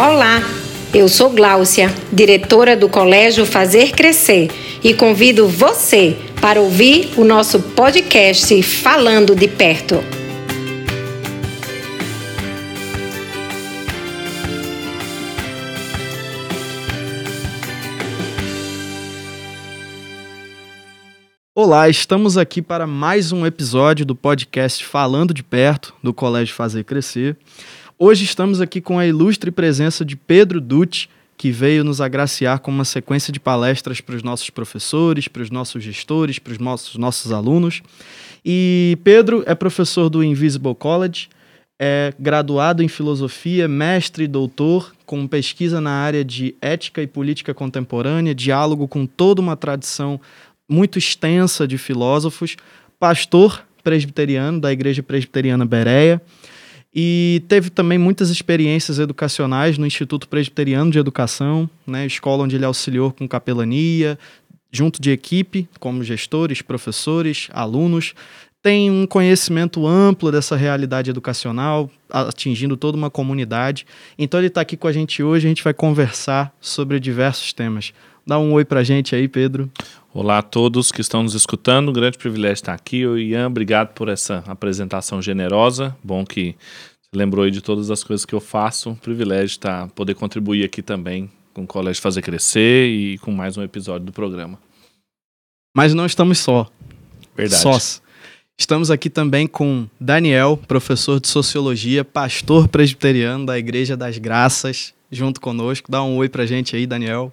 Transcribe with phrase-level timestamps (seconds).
[0.00, 0.40] Olá,
[0.94, 4.48] eu sou Gláucia, diretora do Colégio Fazer Crescer,
[4.80, 9.96] e convido você para ouvir o nosso podcast Falando de Perto.
[21.52, 26.84] Olá, estamos aqui para mais um episódio do podcast Falando de Perto, do Colégio Fazer
[26.84, 27.36] Crescer.
[28.00, 32.70] Hoje estamos aqui com a ilustre presença de Pedro Dutti, que veio nos agraciar com
[32.70, 36.94] uma sequência de palestras para os nossos professores, para os nossos gestores, para os nossos,
[36.94, 37.82] nossos alunos.
[38.44, 41.28] E Pedro é professor do Invisible College,
[41.76, 47.52] é graduado em filosofia, mestre e doutor, com pesquisa na área de ética e política
[47.52, 50.20] contemporânea, diálogo com toda uma tradição
[50.68, 52.54] muito extensa de filósofos,
[52.96, 56.22] pastor presbiteriano da Igreja Presbiteriana Bereia
[56.94, 62.64] e teve também muitas experiências educacionais no Instituto Presbiteriano de Educação, né, escola onde ele
[62.64, 64.18] auxiliou com capelania,
[64.70, 68.14] junto de equipe, como gestores, professores, alunos.
[68.62, 73.86] Tem um conhecimento amplo dessa realidade educacional, atingindo toda uma comunidade.
[74.18, 77.92] Então ele está aqui com a gente hoje, a gente vai conversar sobre diversos temas.
[78.28, 79.70] Dá um oi para a gente aí, Pedro.
[80.12, 83.06] Olá a todos que estão nos escutando, um grande privilégio estar aqui.
[83.06, 85.96] O Ian, obrigado por essa apresentação generosa.
[86.04, 86.54] Bom que
[87.00, 88.90] você lembrou aí de todas as coisas que eu faço.
[88.90, 93.56] Um privilégio estar, poder contribuir aqui também com o Colégio Fazer Crescer e com mais
[93.56, 94.58] um episódio do programa.
[95.74, 96.70] Mas não estamos só.
[97.34, 97.62] Verdade.
[97.62, 98.02] Sós.
[98.58, 105.40] Estamos aqui também com Daniel, professor de Sociologia, pastor presbiteriano da Igreja das Graças, junto
[105.40, 105.90] conosco.
[105.90, 107.32] Dá um oi pra gente aí, Daniel.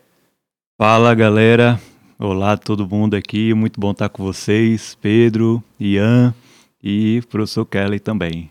[0.78, 1.80] Fala, galera.
[2.20, 6.36] Olá todo mundo aqui, muito bom estar com vocês, Pedro, Ian
[6.84, 8.50] e professor Kelly também.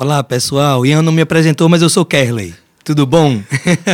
[0.00, 2.54] Olá pessoal, Ian não me apresentou, mas eu sou Kelly.
[2.84, 3.42] Tudo bom?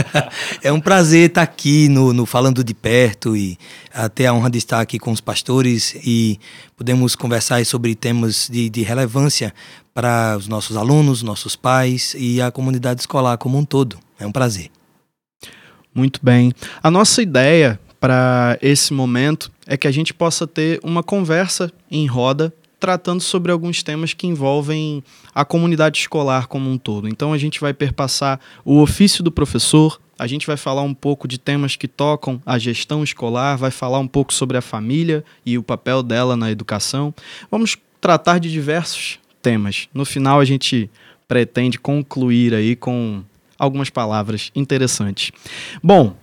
[0.62, 3.58] é um prazer estar aqui no, no Falando de Perto e
[4.14, 6.38] ter a honra de estar aqui com os pastores e
[6.76, 9.54] podemos conversar sobre temas de, de relevância
[9.94, 13.98] para os nossos alunos, nossos pais e a comunidade escolar como um todo.
[14.20, 14.70] É um prazer.
[15.94, 16.52] Muito bem.
[16.82, 22.06] A nossa ideia para esse momento é que a gente possa ter uma conversa em
[22.06, 22.52] roda
[22.84, 25.02] tratando sobre alguns temas que envolvem
[25.34, 27.08] a comunidade escolar como um todo.
[27.08, 31.26] Então a gente vai perpassar o ofício do professor, a gente vai falar um pouco
[31.26, 35.56] de temas que tocam a gestão escolar, vai falar um pouco sobre a família e
[35.56, 37.14] o papel dela na educação.
[37.50, 39.88] Vamos tratar de diversos temas.
[39.94, 40.90] No final a gente
[41.26, 43.22] pretende concluir aí com
[43.58, 45.32] algumas palavras interessantes.
[45.82, 46.16] Bom,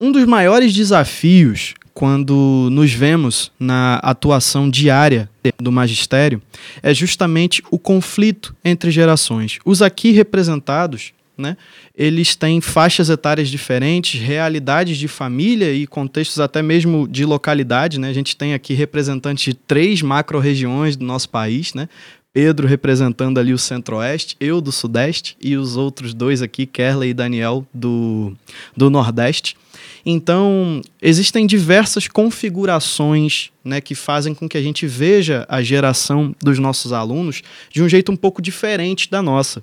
[0.00, 5.28] um dos maiores desafios quando nos vemos na atuação diária
[5.60, 6.40] do magistério
[6.80, 9.58] é justamente o conflito entre gerações.
[9.64, 11.56] Os aqui representados, né,
[11.96, 17.98] eles têm faixas etárias diferentes, realidades de família e contextos até mesmo de localidade.
[17.98, 18.08] Né?
[18.08, 21.88] A gente tem aqui representantes de três macro-regiões do nosso país, né?
[22.32, 27.14] Pedro representando ali o Centro-Oeste, eu do Sudeste e os outros dois aqui, Kerley e
[27.14, 28.32] Daniel, do,
[28.76, 29.56] do Nordeste.
[30.04, 36.58] Então, existem diversas configurações né, que fazem com que a gente veja a geração dos
[36.58, 39.62] nossos alunos de um jeito um pouco diferente da nossa.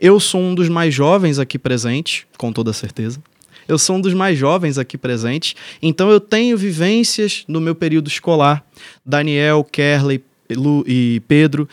[0.00, 3.22] Eu sou um dos mais jovens aqui presentes, com toda certeza.
[3.68, 8.08] Eu sou um dos mais jovens aqui presentes, então eu tenho vivências no meu período
[8.08, 8.64] escolar.
[9.04, 10.22] Daniel, Kerley
[10.54, 11.68] Lu e Pedro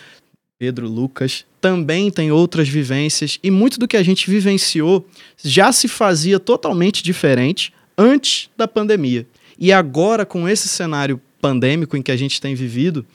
[0.63, 5.06] Pedro Lucas, também tem outras vivências e muito do que a gente vivenciou
[5.44, 9.28] já se fazia totalmente diferente antes da pandemia.
[9.59, 13.06] E agora, com esse cenário pandêmico em que a gente tem vivido,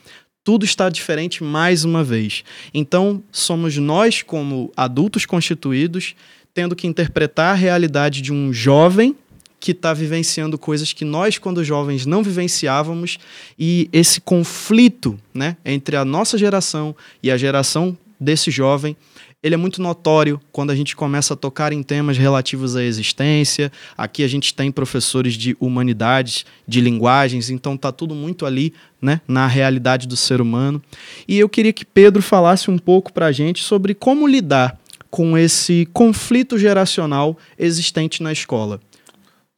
[0.45, 2.45] tudo está diferente mais uma vez.
[2.75, 6.15] Então, somos nós, como adultos constituídos,
[6.53, 9.17] tendo que interpretar a realidade de um jovem
[9.61, 13.19] que está vivenciando coisas que nós, quando jovens, não vivenciávamos,
[13.59, 18.97] e esse conflito né, entre a nossa geração e a geração desse jovem,
[19.41, 23.71] ele é muito notório quando a gente começa a tocar em temas relativos à existência.
[23.97, 29.21] Aqui a gente tem professores de humanidades, de linguagens, então está tudo muito ali né,
[29.29, 30.83] na realidade do ser humano.
[31.29, 34.77] E eu queria que Pedro falasse um pouco para a gente sobre como lidar
[35.09, 38.81] com esse conflito geracional existente na escola.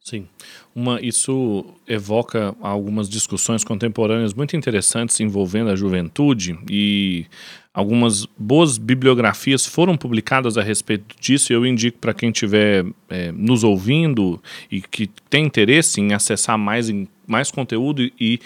[0.03, 0.27] Sim.
[0.73, 7.27] Uma, isso evoca algumas discussões contemporâneas muito interessantes envolvendo a juventude e
[7.71, 11.53] algumas boas bibliografias foram publicadas a respeito disso.
[11.53, 16.89] Eu indico para quem estiver é, nos ouvindo e que tem interesse em acessar mais,
[16.89, 18.39] em, mais conteúdo e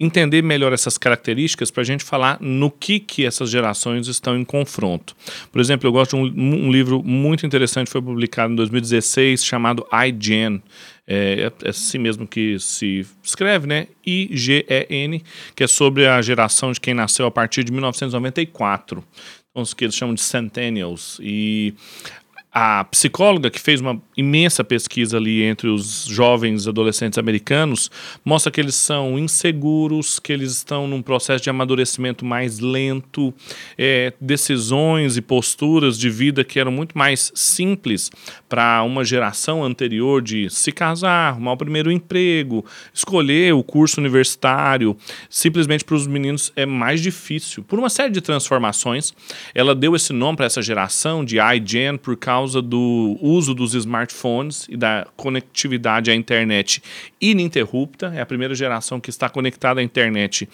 [0.00, 4.44] entender melhor essas características para a gente falar no que, que essas gerações estão em
[4.44, 5.14] confronto.
[5.52, 9.86] Por exemplo, eu gosto de um, um livro muito interessante, foi publicado em 2016, chamado
[10.08, 10.62] iGen.
[11.12, 13.88] É, é, assim mesmo que se escreve, né?
[14.06, 15.20] I-G-E-N,
[15.56, 19.04] que é sobre a geração de quem nasceu a partir de 1994.
[19.50, 21.18] Então, os que eles chamam de Centennials.
[21.20, 21.74] E
[22.52, 27.90] a psicóloga que fez uma imensa pesquisa ali entre os jovens adolescentes americanos
[28.24, 33.32] mostra que eles são inseguros, que eles estão num processo de amadurecimento mais lento,
[33.78, 38.10] é, decisões e posturas de vida que eram muito mais simples
[38.48, 44.96] para uma geração anterior de se casar, arrumar o primeiro emprego, escolher o curso universitário,
[45.28, 47.62] simplesmente para os meninos é mais difícil.
[47.62, 49.14] Por uma série de transformações,
[49.54, 53.74] ela deu esse nome para essa geração de iGen por causa causa do uso dos
[53.74, 56.82] smartphones e da conectividade à internet
[57.20, 58.10] ininterrupta.
[58.14, 60.48] É a primeira geração que está conectada à internet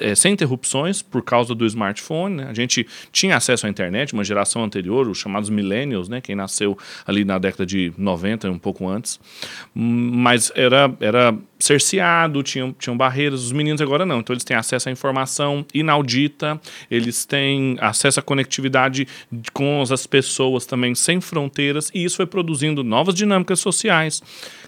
[0.00, 2.36] é, sem interrupções por causa do smartphone.
[2.36, 2.46] Né?
[2.48, 6.20] A gente tinha acesso à internet, uma geração anterior, os chamados millennials, né?
[6.20, 6.76] quem nasceu
[7.06, 9.20] ali na década de 90, um pouco antes.
[9.72, 13.44] Mas era, era cerceado, tinham, tinham barreiras.
[13.44, 14.18] Os meninos agora não.
[14.18, 16.60] Então eles têm acesso à informação inaudita,
[16.90, 19.06] eles têm acesso à conectividade
[19.52, 24.22] com as pessoas também sem fronteiras, e isso foi produzindo novas dinâmicas sociais.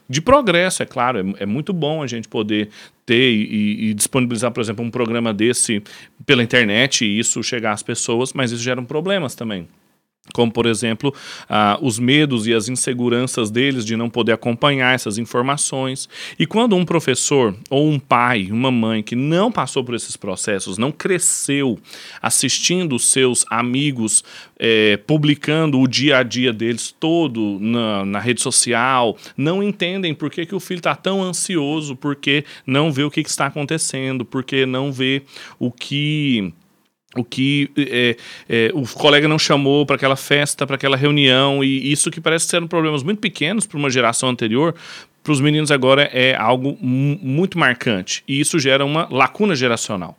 [0.09, 2.69] De progresso, é claro, é, é muito bom a gente poder
[3.05, 5.83] ter e, e, disponibilizar, por exemplo, um programa desse
[6.25, 9.67] pela internet e isso chegar às pessoas, mas isso gera problemas também
[10.33, 11.15] como por exemplo
[11.49, 16.09] ah, os medos e as inseguranças deles de não poder acompanhar essas informações.
[16.39, 20.79] E quando um professor ou um pai, uma mãe que não passou por esses processos,
[20.79, 21.79] não cresceu
[22.23, 24.25] assistindo os seus amigos
[24.59, 30.31] é, publicando o dia a dia deles todo na, na rede social, não entendem por
[30.31, 34.25] que, que o filho está tão ansioso, porque não vê o que, que está acontecendo,
[34.25, 35.23] porque não vê
[35.59, 36.53] o que
[37.17, 38.17] o que é,
[38.49, 42.47] é, o colega não chamou para aquela festa, para aquela reunião, e isso que parece
[42.47, 44.75] ser problemas muito pequenos para uma geração anterior,
[45.23, 50.19] para os meninos agora é algo muito marcante, e isso gera uma lacuna geracional.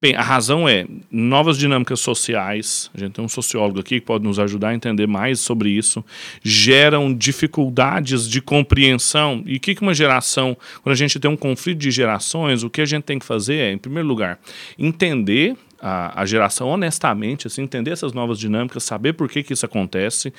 [0.00, 2.88] Bem, a razão é novas dinâmicas sociais.
[2.94, 6.04] A gente tem um sociólogo aqui que pode nos ajudar a entender mais sobre isso.
[6.40, 9.42] Geram dificuldades de compreensão.
[9.44, 12.70] E o que, que uma geração, quando a gente tem um conflito de gerações, o
[12.70, 14.38] que a gente tem que fazer é, em primeiro lugar,
[14.78, 19.66] entender a, a geração honestamente, assim, entender essas novas dinâmicas, saber por que, que isso
[19.66, 20.32] acontece,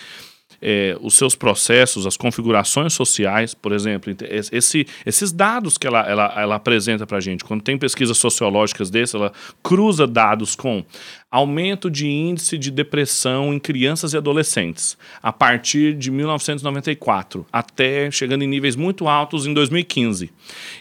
[0.61, 4.13] é, os seus processos, as configurações sociais, por exemplo,
[4.51, 7.43] esse, esses dados que ela, ela, ela apresenta para a gente.
[7.43, 9.31] Quando tem pesquisas sociológicas dessas, ela
[9.63, 10.83] cruza dados com
[11.31, 18.43] aumento de índice de depressão em crianças e adolescentes a partir de 1994 até chegando
[18.43, 20.31] em níveis muito altos em 2015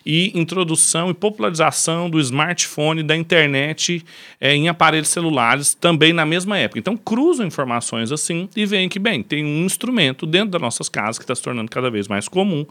[0.06, 4.02] e introdução e popularização do smartphone da internet
[4.40, 6.78] é, em aparelhos celulares também na mesma época.
[6.78, 11.18] Então cruzam informações assim e veem que bem tem um instrumento dentro das nossas casas
[11.18, 12.64] que está se tornando cada vez mais comum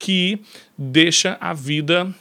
[0.00, 0.40] que
[0.76, 2.12] deixa a vida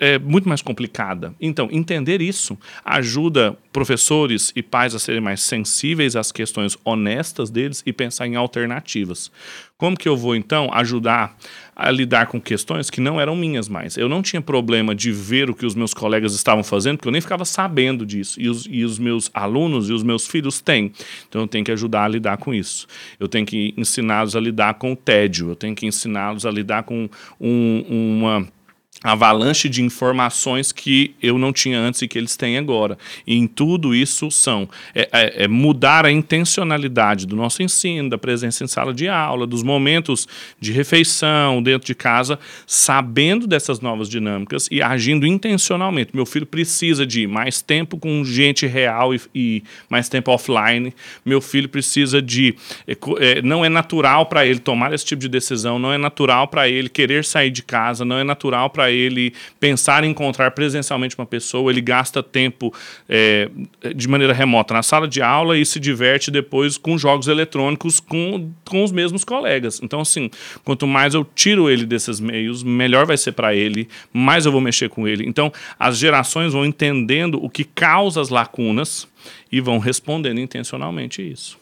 [0.00, 1.34] é muito mais complicada.
[1.40, 7.82] Então, entender isso ajuda professores e pais a serem mais sensíveis às questões honestas deles
[7.86, 9.30] e pensar em alternativas.
[9.78, 11.36] Como que eu vou, então, ajudar
[11.74, 13.98] a lidar com questões que não eram minhas mais?
[13.98, 17.12] Eu não tinha problema de ver o que os meus colegas estavam fazendo, porque eu
[17.12, 18.40] nem ficava sabendo disso.
[18.40, 20.90] E os, e os meus alunos e os meus filhos têm.
[21.28, 22.86] Então, eu tenho que ajudar a lidar com isso.
[23.20, 25.50] Eu tenho que ensiná-los a lidar com o tédio.
[25.50, 27.08] Eu tenho que ensiná-los a lidar com
[27.38, 28.48] um, uma
[29.06, 32.98] avalanche de informações que eu não tinha antes e que eles têm agora.
[33.24, 38.18] E em tudo isso são é, é, é, mudar a intencionalidade do nosso ensino, da
[38.18, 40.26] presença em sala de aula, dos momentos
[40.58, 42.36] de refeição dentro de casa,
[42.66, 46.10] sabendo dessas novas dinâmicas e agindo intencionalmente.
[46.12, 50.92] Meu filho precisa de mais tempo com gente real e, e mais tempo offline.
[51.24, 52.56] Meu filho precisa de
[52.88, 56.48] é, é não é natural para ele tomar esse tipo de decisão, não é natural
[56.48, 58.95] para ele querer sair de casa, não é natural para ele
[59.60, 62.72] pensar em encontrar presencialmente uma pessoa, ele gasta tempo
[63.08, 63.48] é,
[63.94, 68.50] de maneira remota na sala de aula e se diverte depois com jogos eletrônicos com,
[68.64, 69.80] com os mesmos colegas.
[69.82, 70.30] Então, assim,
[70.64, 74.60] quanto mais eu tiro ele desses meios, melhor vai ser para ele, mais eu vou
[74.60, 75.26] mexer com ele.
[75.26, 79.06] Então, as gerações vão entendendo o que causa as lacunas
[79.50, 81.58] e vão respondendo intencionalmente isso.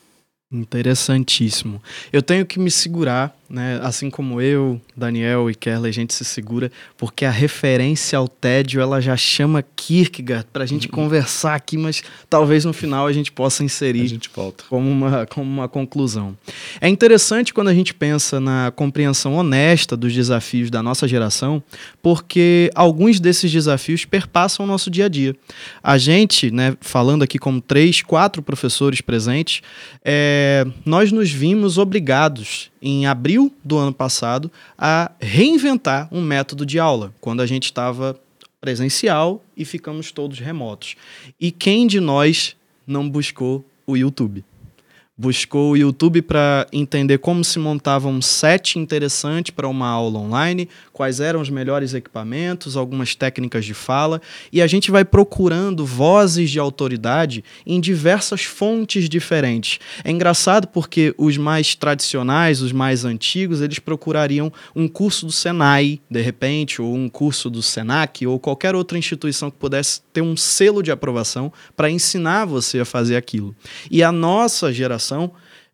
[0.52, 1.82] Interessantíssimo.
[2.12, 3.78] Eu tenho que me segurar né?
[3.82, 8.80] Assim como eu, Daniel e Kerla, a gente se segura porque a referência ao tédio
[8.80, 10.92] ela já chama Kierkegaard para a gente uhum.
[10.92, 14.64] conversar aqui, mas talvez no final a gente possa inserir a gente volta.
[14.68, 16.36] como uma como uma conclusão.
[16.80, 21.62] É interessante quando a gente pensa na compreensão honesta dos desafios da nossa geração,
[22.02, 25.36] porque alguns desses desafios perpassam o nosso dia a dia.
[25.80, 29.62] A gente, né, falando aqui como três, quatro professores presentes,
[30.04, 36.78] é, nós nos vimos obrigados em abril do ano passado, a reinventar um método de
[36.78, 38.20] aula, quando a gente estava
[38.60, 40.94] presencial e ficamos todos remotos.
[41.40, 42.54] E quem de nós
[42.86, 44.44] não buscou o YouTube?
[45.16, 50.68] Buscou o YouTube para entender como se montava um set interessante para uma aula online,
[50.92, 54.20] quais eram os melhores equipamentos, algumas técnicas de fala,
[54.52, 59.78] e a gente vai procurando vozes de autoridade em diversas fontes diferentes.
[60.02, 66.00] É engraçado porque os mais tradicionais, os mais antigos, eles procurariam um curso do Senai,
[66.10, 70.36] de repente, ou um curso do Senac, ou qualquer outra instituição que pudesse ter um
[70.36, 73.54] selo de aprovação para ensinar você a fazer aquilo.
[73.88, 75.30] E a nossa geração geração,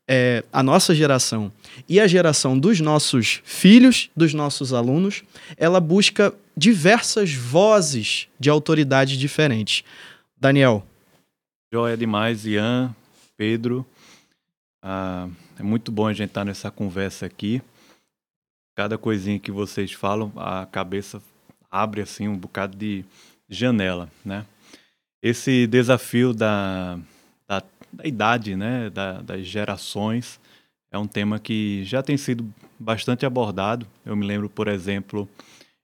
[0.08, 1.52] é, a nossa geração
[1.88, 5.22] e a geração dos nossos filhos, dos nossos alunos,
[5.56, 9.84] ela busca diversas vozes de autoridade diferentes.
[10.36, 10.84] Daniel.
[11.72, 12.94] Joia demais, Ian,
[13.36, 13.86] Pedro.
[14.82, 17.62] Ah, é muito bom a gente estar nessa conversa aqui.
[18.74, 21.22] Cada coisinha que vocês falam, a cabeça
[21.70, 23.04] abre assim um bocado de
[23.48, 24.44] janela, né?
[25.22, 26.98] Esse desafio da
[27.50, 27.62] da
[28.04, 30.40] idade, né, da, das gerações.
[30.92, 33.86] É um tema que já tem sido bastante abordado.
[34.04, 35.28] Eu me lembro, por exemplo,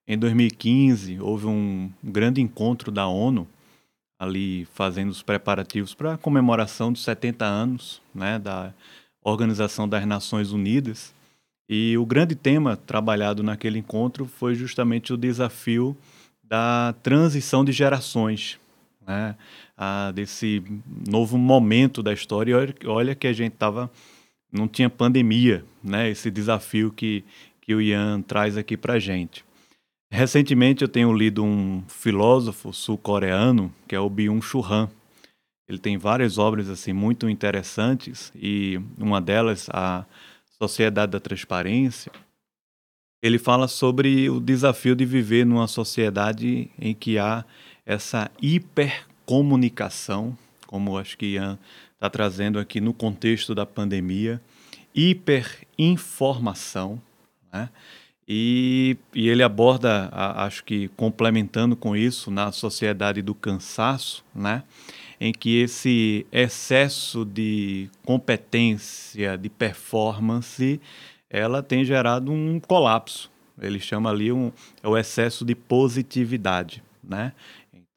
[0.06, 3.46] em 2015 houve um grande encontro da ONU
[4.18, 8.72] ali fazendo os preparativos para a comemoração dos 70 anos né, da
[9.22, 11.14] Organização das Nações Unidas.
[11.68, 15.96] E o grande tema trabalhado naquele encontro foi justamente o desafio
[16.42, 18.58] da transição de gerações.
[19.06, 19.34] Né?
[20.14, 20.62] Desse
[21.08, 22.56] novo momento da história.
[22.56, 23.90] Olha, olha que a gente tava
[24.50, 26.08] não tinha pandemia, né?
[26.08, 27.24] Esse desafio que
[27.66, 29.44] que o Ian traz aqui para gente.
[30.08, 34.88] Recentemente eu tenho lido um filósofo sul-coreano que é o Byung-Chul Han.
[35.68, 40.06] Ele tem várias obras assim muito interessantes e uma delas a
[40.62, 42.12] Sociedade da Transparência.
[43.20, 47.44] Ele fala sobre o desafio de viver numa sociedade em que há
[47.84, 51.58] essa hiper comunicação, como acho que Ian
[51.94, 54.40] está trazendo aqui no contexto da pandemia,
[54.94, 56.98] hiperinformação,
[57.52, 57.68] né?
[58.28, 64.64] E, e, ele aborda, acho que complementando com isso, na sociedade do cansaço, né?
[65.20, 70.80] em que esse excesso de competência, de performance,
[71.30, 73.30] ela tem gerado um colapso.
[73.60, 74.52] Ele chama ali um,
[74.82, 76.82] é o excesso de positividade.
[77.02, 77.32] Né?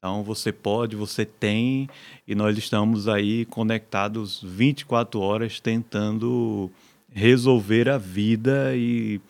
[0.00, 1.86] Então você pode, você tem,
[2.26, 6.70] e nós estamos aí conectados 24 horas tentando
[7.12, 9.20] resolver a vida e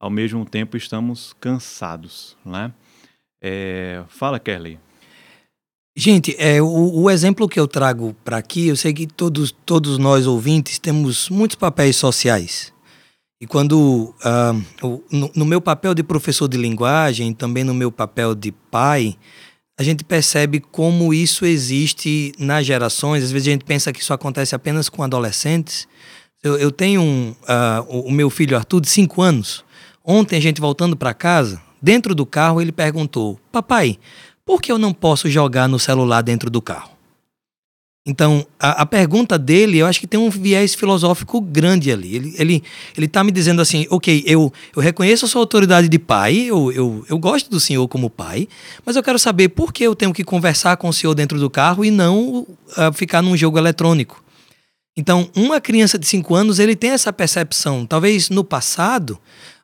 [0.00, 2.72] ao mesmo tempo estamos cansados, né?
[3.42, 4.78] É, fala, Kelly.
[5.94, 9.98] Gente, é, o, o, exemplo que eu trago para aqui, eu sei que todos, todos
[9.98, 12.72] nós ouvintes temos muitos papéis sociais.
[13.38, 18.34] E quando, uh, no, no meu papel de professor de linguagem, também no meu papel
[18.34, 19.14] de pai,
[19.78, 23.22] a gente percebe como isso existe nas gerações.
[23.22, 25.86] Às vezes a gente pensa que isso acontece apenas com adolescentes.
[26.42, 29.64] Eu, eu tenho um, uh, o meu filho Arthur, de 5 anos.
[30.02, 33.98] Ontem, a gente voltando para casa, dentro do carro, ele perguntou: Papai,
[34.44, 36.95] por que eu não posso jogar no celular dentro do carro?
[38.06, 42.14] Então, a, a, pergunta dele, eu acho que tem um viés filosófico grande ali.
[42.14, 42.62] Ele está ele,
[42.96, 46.70] ele tá me dizendo assim: ok, eu, eu reconheço a sua autoridade de pai, eu,
[46.70, 48.46] eu, eu gosto do senhor como pai,
[48.84, 51.50] mas eu quero saber por que eu tenho que conversar com o senhor dentro do
[51.50, 52.46] carro e não
[52.78, 54.22] uh, ficar num jogo eletrônico.
[54.96, 57.84] Então, uma criança de 5 anos, ele tem essa percepção.
[57.84, 59.18] Talvez no passado,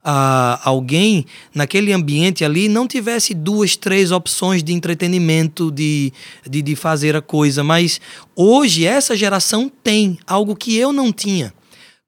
[0.05, 6.13] alguém naquele ambiente ali não tivesse duas, três opções de entretenimento, de,
[6.49, 8.01] de, de fazer a coisa, mas
[8.35, 11.55] hoje essa geração tem algo que eu não tinha.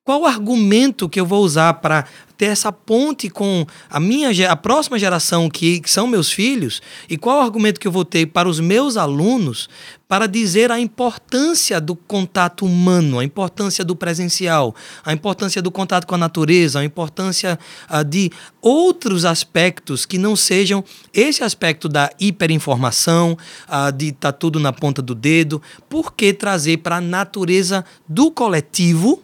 [0.03, 2.05] Qual o argumento que eu vou usar para
[2.37, 6.83] ter essa ponte com a minha a próxima geração que, que, são meus filhos?
[7.09, 9.69] E qual o argumento que eu vou ter para os meus alunos
[10.09, 14.75] para dizer a importância do contato humano, a importância do presencial,
[15.05, 17.59] a importância do contato com a natureza, a importância
[17.91, 23.37] uh, de outros aspectos que não sejam esse aspecto da hiperinformação,
[23.67, 27.85] uh, de estar tá tudo na ponta do dedo, por que trazer para a natureza
[28.09, 29.23] do coletivo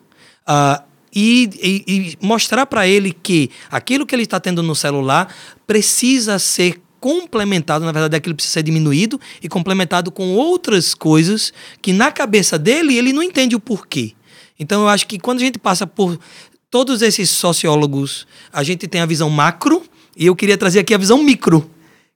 [0.48, 5.34] uh, e, e, e mostrar para ele que aquilo que ele está tendo no celular
[5.66, 11.92] precisa ser complementado, na verdade, aquilo precisa ser diminuído e complementado com outras coisas que
[11.92, 14.12] na cabeça dele ele não entende o porquê.
[14.58, 16.18] Então eu acho que quando a gente passa por
[16.70, 19.82] todos esses sociólogos, a gente tem a visão macro
[20.14, 21.68] e eu queria trazer aqui a visão micro,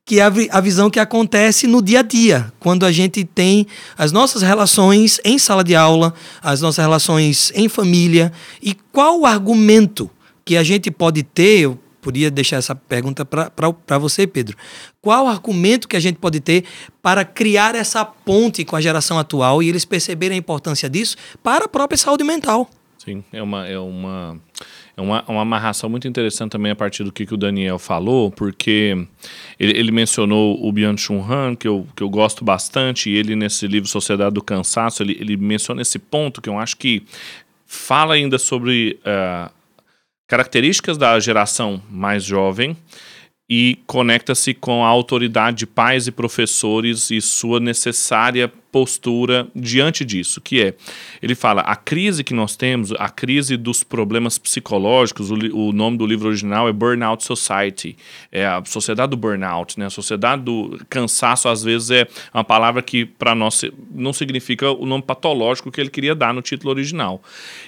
[0.04, 4.12] que é a, visão que acontece no dia a dia, quando a gente tem as
[4.12, 8.30] nossas relações em sala de aula, as nossas relações em família
[8.62, 10.10] e qual o argumento
[10.44, 14.58] que a gente pode ter, eu podia deixar essa pergunta para você, Pedro.
[15.00, 16.64] Qual o argumento que a gente pode ter
[17.00, 21.64] para criar essa ponte com a geração atual e eles perceberem a importância disso para
[21.64, 22.68] a própria saúde mental?
[22.98, 24.38] Sim, é uma, é uma,
[24.96, 28.30] é uma, uma amarração muito interessante também a partir do que, que o Daniel falou,
[28.30, 28.96] porque
[29.58, 33.66] ele, ele mencionou o Byung-Chun Han, que eu, que eu gosto bastante, e ele nesse
[33.66, 37.02] livro Sociedade do Cansaço, ele, ele menciona esse ponto que eu acho que
[37.66, 38.98] fala ainda sobre...
[39.00, 39.64] Uh,
[40.26, 42.76] características da geração mais jovem
[43.48, 50.40] e conecta-se com a autoridade de pais e professores e sua necessária postura diante disso,
[50.40, 50.74] que é,
[51.22, 55.96] ele fala, a crise que nós temos, a crise dos problemas psicológicos, o, o nome
[55.96, 57.96] do livro original é Burnout Society,
[58.32, 59.86] é a sociedade do burnout, né?
[59.86, 63.62] A sociedade do cansaço, às vezes, é uma palavra que para nós
[63.94, 67.22] não significa o nome patológico que ele queria dar no título original.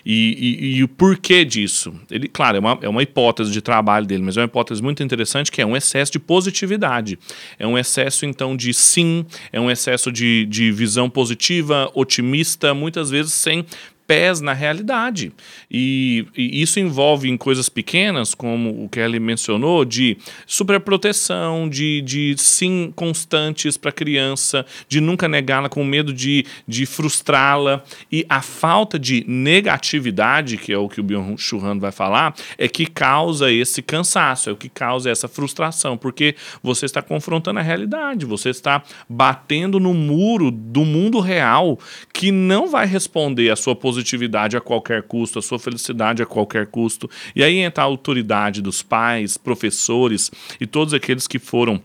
[0.05, 1.95] E, e, e o porquê disso?
[2.11, 5.05] Ele, claro, é uma, é uma hipótese de trabalho dele, mas é uma hipótese muito
[5.05, 7.17] interessante que é um excesso de positividade.
[7.61, 12.73] É um excesso, então, de sim, é um excesso de, de visão visão positiva, otimista,
[12.73, 13.67] muitas vezes sem
[14.07, 15.33] pés na realidade.
[15.71, 22.35] E, e, isso envolve em coisas pequenas, como o Kelly mencionou, de superproteção, de, de
[22.39, 27.83] sim constantes para a criança, de nunca negá-la com medo de, de frustrá-la.
[28.11, 32.69] E a falta de negatividade, que é o que o Byung Churran vai falar, é
[32.69, 37.63] que causa esse cansaço, é o que causa essa frustração, porque você está confrontando a
[37.63, 41.79] realidade, você está batendo no muro do mundo real
[42.13, 46.27] que não vai responder à sua posição positividade a qualquer custo, a sua felicidade a
[46.27, 47.09] qualquer custo.
[47.35, 51.83] E aí entra a autoridade dos pais, professores e todos aqueles que foram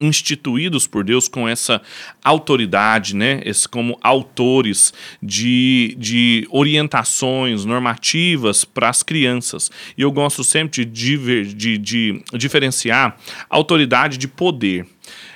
[0.00, 1.80] instituídos por Deus com essa
[2.22, 3.40] autoridade, né?
[3.44, 4.92] Esse, como autores
[5.22, 9.70] de, de orientações normativas para as crianças.
[9.96, 13.16] E eu gosto sempre de, de, de, de diferenciar
[13.48, 14.84] autoridade de poder.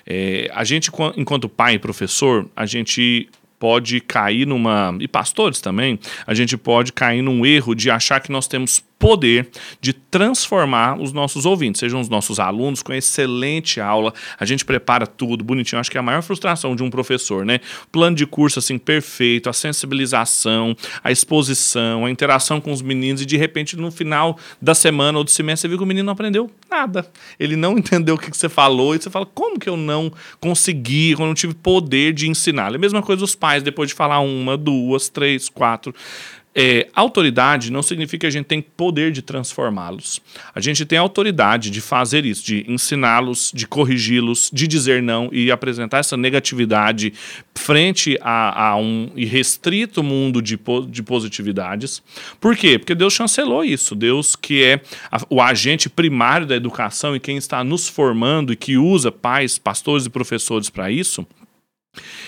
[0.05, 4.97] É, a gente, enquanto pai e professor, a gente pode cair numa.
[5.01, 9.49] E pastores também, a gente pode cair num erro de achar que nós temos poder
[9.81, 15.07] de transformar os nossos ouvintes, sejam os nossos alunos com excelente aula, a gente prepara
[15.07, 17.61] tudo bonitinho, acho que é a maior frustração de um professor, né?
[17.93, 23.27] Plano de curso assim perfeito, a sensibilização, a exposição, a interação com os meninos e
[23.27, 26.13] de repente no final da semana ou do semestre você viu que o menino não
[26.13, 27.07] aprendeu nada.
[27.39, 31.13] Ele não entendeu o que você falou e você fala, como que eu não consegui,
[31.13, 32.73] eu não tive poder de ensinar?
[32.73, 35.95] É a mesma coisa os pais, depois de falar uma, duas, três, quatro
[36.61, 40.21] é, autoridade não significa que a gente tem poder de transformá-los.
[40.53, 45.53] A gente tem autoridade de fazer isso, de ensiná-los, de corrigi-los, de dizer não e
[45.53, 47.13] apresentar essa negatividade
[47.55, 52.03] frente a, a um irrestrito mundo de, de positividades.
[52.41, 52.77] Por quê?
[52.77, 53.95] Porque Deus chancelou isso.
[53.95, 54.81] Deus, que é
[55.13, 59.59] a, o agente primário da educação e quem está nos formando e que usa pais,
[59.59, 61.25] pastores e professores para isso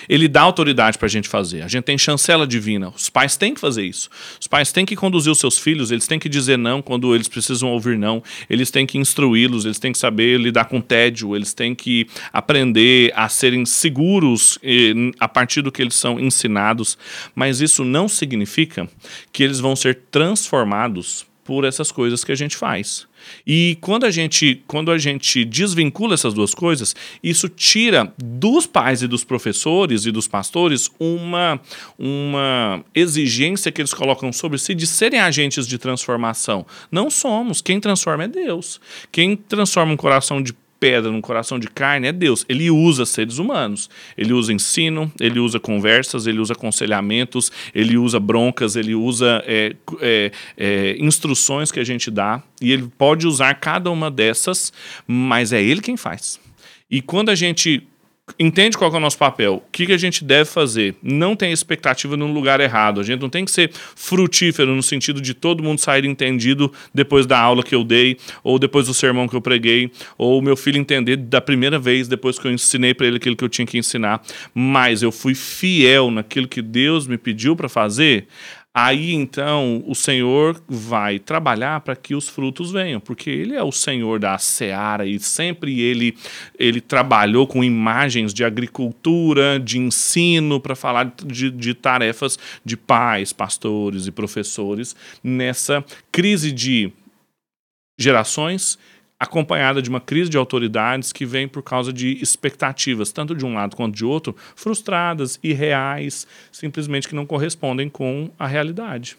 [0.09, 1.63] ele dá autoridade para a gente fazer.
[1.63, 2.89] A gente tem chancela divina.
[2.91, 4.09] Os pais têm que fazer isso.
[4.41, 7.29] Os pais têm que conduzir os seus filhos, eles têm que dizer não quando eles
[7.29, 8.23] precisam ouvir não.
[8.49, 13.13] Eles têm que instruí-los, eles têm que saber lidar com tédio, eles têm que aprender
[13.15, 16.97] a serem seguros eh, a partir do que eles são ensinados.
[17.35, 18.89] Mas isso não significa
[19.33, 23.10] que eles vão ser transformados por essas coisas que a gente faz.
[23.47, 29.03] E quando a gente, quando a gente desvincula essas duas coisas, isso tira dos pais
[29.03, 31.61] e dos professores e dos pastores uma,
[31.99, 36.67] uma exigência que eles colocam sobre si de serem agentes de transformação.
[36.91, 37.61] Não somos.
[37.61, 38.81] Quem transforma é Deus.
[39.11, 42.45] Quem transforma um coração de pedra no coração de carne é Deus.
[42.49, 43.91] Ele usa seres humanos.
[44.17, 49.77] Ele usa ensino, ele usa conversas, ele usa aconselhamentos, ele usa broncas, ele usa é,
[50.01, 52.43] é, é, instruções que a gente dá.
[52.61, 54.73] E ele pode usar cada uma dessas,
[55.07, 56.41] mas é ele quem faz.
[56.91, 57.87] E quando a gente
[58.39, 61.53] entende qual é o nosso papel, o que, que a gente deve fazer, não tem
[61.53, 63.01] expectativa no lugar errado.
[63.01, 67.27] A gente não tem que ser frutífero no sentido de todo mundo sair entendido depois
[67.27, 70.79] da aula que eu dei, ou depois do sermão que eu preguei, ou meu filho
[70.79, 73.79] entender da primeira vez depois que eu ensinei para ele aquilo que eu tinha que
[73.79, 74.23] ensinar.
[74.55, 78.27] Mas eu fui fiel naquilo que Deus me pediu para fazer
[78.73, 83.73] Aí então o Senhor vai trabalhar para que os frutos venham, porque Ele é o
[83.73, 86.17] Senhor da seara e sempre Ele,
[86.57, 93.33] ele trabalhou com imagens de agricultura, de ensino, para falar de, de tarefas de pais,
[93.33, 96.93] pastores e professores nessa crise de
[97.99, 98.79] gerações
[99.21, 103.53] acompanhada de uma crise de autoridades que vem por causa de expectativas, tanto de um
[103.53, 109.19] lado quanto de outro, frustradas, irreais, simplesmente que não correspondem com a realidade.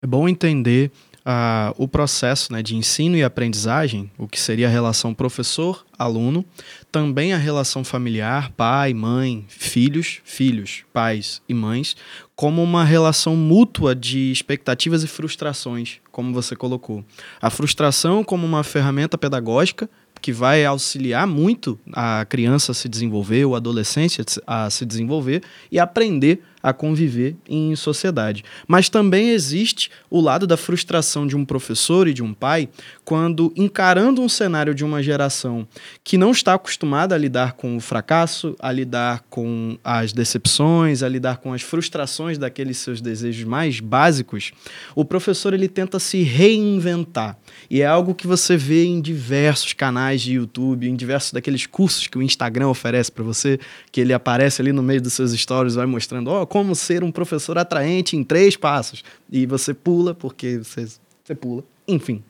[0.00, 0.92] É bom entender
[1.24, 6.44] uh, o processo né, de ensino e aprendizagem, o que seria a relação professor-aluno,
[6.92, 11.96] também a relação familiar, pai, mãe, filhos, filhos, pais e mães,
[12.36, 17.04] como uma relação mútua de expectativas e frustrações, como você colocou.
[17.40, 19.88] A frustração como uma ferramenta pedagógica
[20.20, 25.78] que vai auxiliar muito a criança a se desenvolver, o adolescente a se desenvolver e
[25.78, 28.42] aprender a conviver em sociedade.
[28.66, 32.70] Mas também existe o lado da frustração de um professor e de um pai
[33.04, 35.68] quando encarando um cenário de uma geração
[36.02, 41.08] que não está acostumada a lidar com o fracasso, a lidar com as decepções, a
[41.08, 44.52] lidar com as frustrações daqueles seus desejos mais básicos,
[44.96, 47.36] o professor ele tenta se reinventar.
[47.68, 52.06] E é algo que você vê em diversos canais de YouTube, em diversos daqueles cursos
[52.06, 53.60] que o Instagram oferece para você,
[53.92, 57.02] que ele aparece ali no meio dos seus stories, vai mostrando, ó, oh, como ser
[57.02, 59.02] um professor atraente em três passos.
[59.28, 60.86] E você pula, porque você,
[61.24, 61.64] você pula.
[61.88, 62.22] Enfim.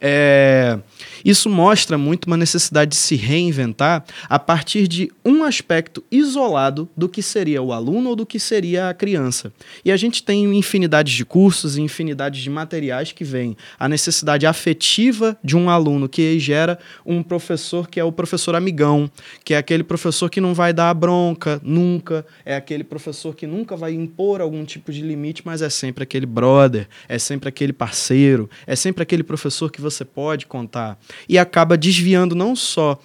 [0.00, 0.78] É,
[1.24, 7.08] isso mostra muito uma necessidade de se reinventar a partir de um aspecto isolado do
[7.08, 9.52] que seria o aluno ou do que seria a criança.
[9.84, 14.46] E a gente tem infinidades de cursos e infinidades de materiais que vêm a necessidade
[14.46, 19.10] afetiva de um aluno que gera um professor que é o professor amigão,
[19.44, 23.46] que é aquele professor que não vai dar a bronca nunca, é aquele professor que
[23.46, 27.72] nunca vai impor algum tipo de limite, mas é sempre aquele brother, é sempre aquele
[27.72, 32.98] parceiro, é sempre aquele professor que você pode contar e acaba desviando não só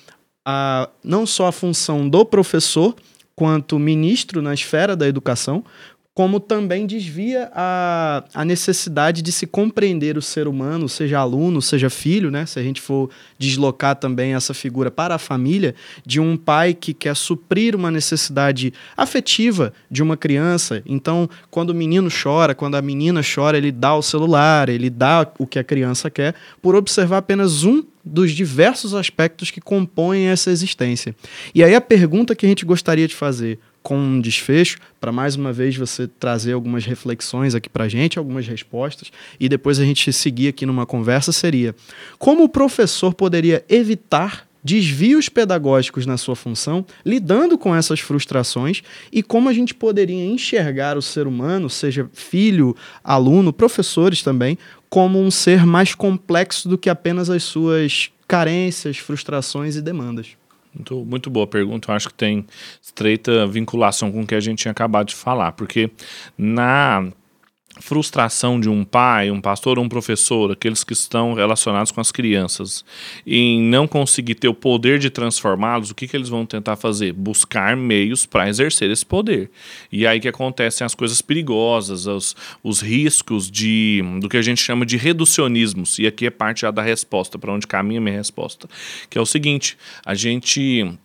[0.46, 2.96] a, não só a função do professor
[3.36, 5.64] quanto ministro na esfera da educação,
[6.16, 11.90] como também desvia a, a necessidade de se compreender o ser humano, seja aluno, seja
[11.90, 12.46] filho, né?
[12.46, 15.76] Se a gente for deslocar também essa figura para a família,
[16.06, 20.82] de um pai que quer suprir uma necessidade afetiva de uma criança.
[20.86, 25.30] Então, quando o menino chora, quando a menina chora, ele dá o celular, ele dá
[25.38, 30.50] o que a criança quer, por observar apenas um dos diversos aspectos que compõem essa
[30.50, 31.14] existência.
[31.54, 35.36] E aí a pergunta que a gente gostaria de fazer com um desfecho, para mais
[35.36, 39.86] uma vez você trazer algumas reflexões aqui para a gente, algumas respostas, e depois a
[39.86, 41.76] gente seguir aqui numa conversa, seria
[42.18, 49.22] como o professor poderia evitar desvios pedagógicos na sua função, lidando com essas frustrações e
[49.22, 54.58] como a gente poderia enxergar o ser humano, seja filho, aluno, professores também,
[54.90, 60.36] como um ser mais complexo do que apenas as suas carências, frustrações e demandas.
[60.76, 61.90] Muito, muito boa pergunta.
[61.90, 62.46] Eu acho que tem
[62.82, 65.90] estreita vinculação com o que a gente tinha acabado de falar, porque
[66.38, 67.12] na
[67.80, 72.12] frustração de um pai, um pastor ou um professor, aqueles que estão relacionados com as
[72.12, 72.86] crianças,
[73.26, 77.12] em não conseguir ter o poder de transformá-los, o que, que eles vão tentar fazer?
[77.14, 79.52] Buscar meios para exercer esse poder.
[79.92, 84.62] E aí que acontecem as coisas perigosas, os, os riscos de do que a gente
[84.62, 86.00] chama de reducionismos.
[86.00, 88.68] E aqui é parte já da resposta, para onde caminha a minha resposta,
[89.10, 90.98] que é o seguinte, a gente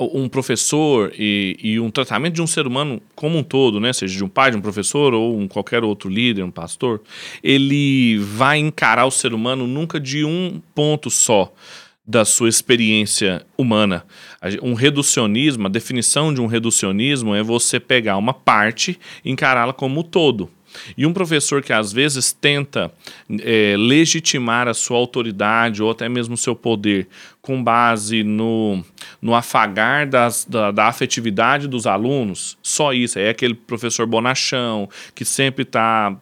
[0.00, 4.16] um professor e, e, um tratamento de um ser humano como um todo, né, seja
[4.16, 7.02] de um pai, de um professor ou um qualquer outro líder, um pastor,
[7.42, 11.52] ele vai encarar o ser humano nunca de um ponto só
[12.06, 14.04] da sua experiência humana.
[14.62, 20.00] Um reducionismo, a definição de um reducionismo é você pegar uma parte e encará-la como
[20.00, 20.48] um todo.
[20.96, 22.92] E um professor que às vezes tenta
[23.40, 27.08] é, legitimar a sua autoridade ou até mesmo o seu poder
[27.46, 28.82] com base no,
[29.22, 33.20] no afagar das, da, da afetividade dos alunos, só isso.
[33.20, 36.16] É aquele professor bonachão que sempre está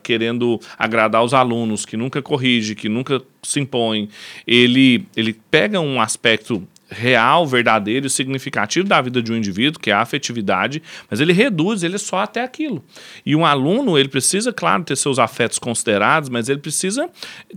[0.00, 4.08] querendo agradar os alunos, que nunca corrige, que nunca se impõe.
[4.46, 9.90] Ele, ele pega um aspecto real, verdadeiro e significativo da vida de um indivíduo, que
[9.90, 12.84] é a afetividade, mas ele reduz ele só até aquilo.
[13.24, 17.08] E um aluno, ele precisa, claro, ter seus afetos considerados, mas ele precisa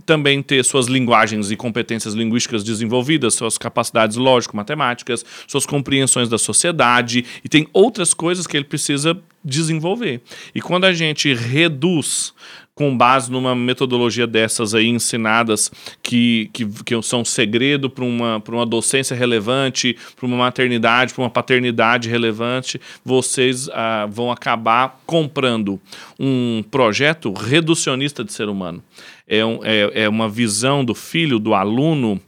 [0.06, 7.24] também ter suas linguagens e competências linguísticas desenvolvidas, suas capacidades lógico-matemáticas, suas compreensões da sociedade,
[7.44, 10.22] e tem outras coisas que ele precisa desenvolver.
[10.54, 12.32] E quando a gente reduz
[12.74, 15.70] com base numa metodologia dessas aí ensinadas
[16.02, 21.30] que, que, que são segredo para uma, uma docência relevante, para uma maternidade, para uma
[21.30, 25.80] paternidade relevante, vocês ah, vão acabar comprando
[26.18, 28.82] um projeto reducionista de ser humano.
[29.26, 32.20] É, um, é, é uma visão do filho, do aluno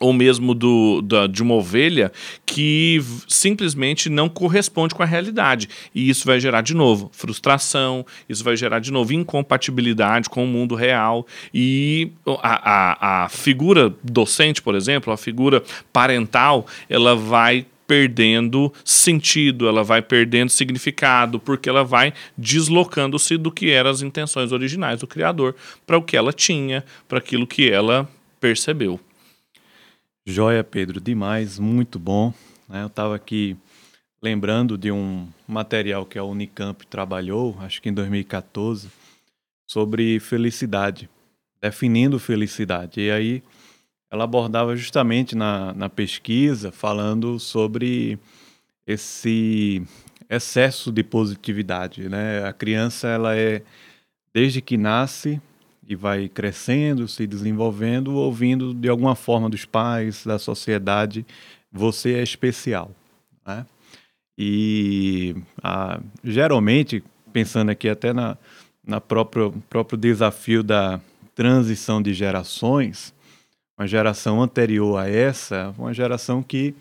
[0.00, 2.10] ou mesmo do, da, de uma ovelha
[2.44, 5.68] que simplesmente não corresponde com a realidade.
[5.94, 10.48] E isso vai gerar, de novo, frustração, isso vai gerar, de novo, incompatibilidade com o
[10.48, 11.26] mundo real.
[11.52, 12.10] E
[12.42, 19.84] a, a, a figura docente, por exemplo, a figura parental, ela vai perdendo sentido, ela
[19.84, 25.54] vai perdendo significado, porque ela vai deslocando-se do que eram as intenções originais do Criador
[25.86, 28.08] para o que ela tinha, para aquilo que ela
[28.40, 28.98] percebeu.
[30.26, 32.32] Joia, Pedro, demais, muito bom.
[32.66, 32.82] Né?
[32.82, 33.58] Eu estava aqui
[34.22, 38.88] lembrando de um material que a Unicamp trabalhou, acho que em 2014,
[39.66, 41.10] sobre felicidade,
[41.60, 43.02] definindo felicidade.
[43.02, 43.42] E aí
[44.10, 48.18] ela abordava justamente na, na pesquisa, falando sobre
[48.86, 49.86] esse
[50.30, 52.08] excesso de positividade.
[52.08, 52.42] Né?
[52.46, 53.60] A criança, ela é,
[54.32, 55.38] desde que nasce,
[55.88, 61.26] e vai crescendo, se desenvolvendo, ouvindo de alguma forma dos pais, da sociedade,
[61.70, 62.90] você é especial.
[63.46, 63.66] Né?
[64.36, 68.36] E a, geralmente, pensando aqui até na,
[68.86, 71.00] na próprio, próprio desafio da
[71.34, 73.12] transição de gerações,
[73.78, 76.74] uma geração anterior a essa, uma geração que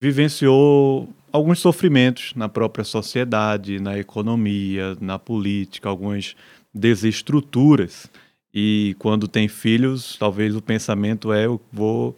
[0.00, 6.34] vivenciou alguns sofrimentos na própria sociedade, na economia, na política, algumas
[6.72, 8.10] desestruturas.
[8.52, 12.16] E quando tem filhos, talvez o pensamento é: eu vou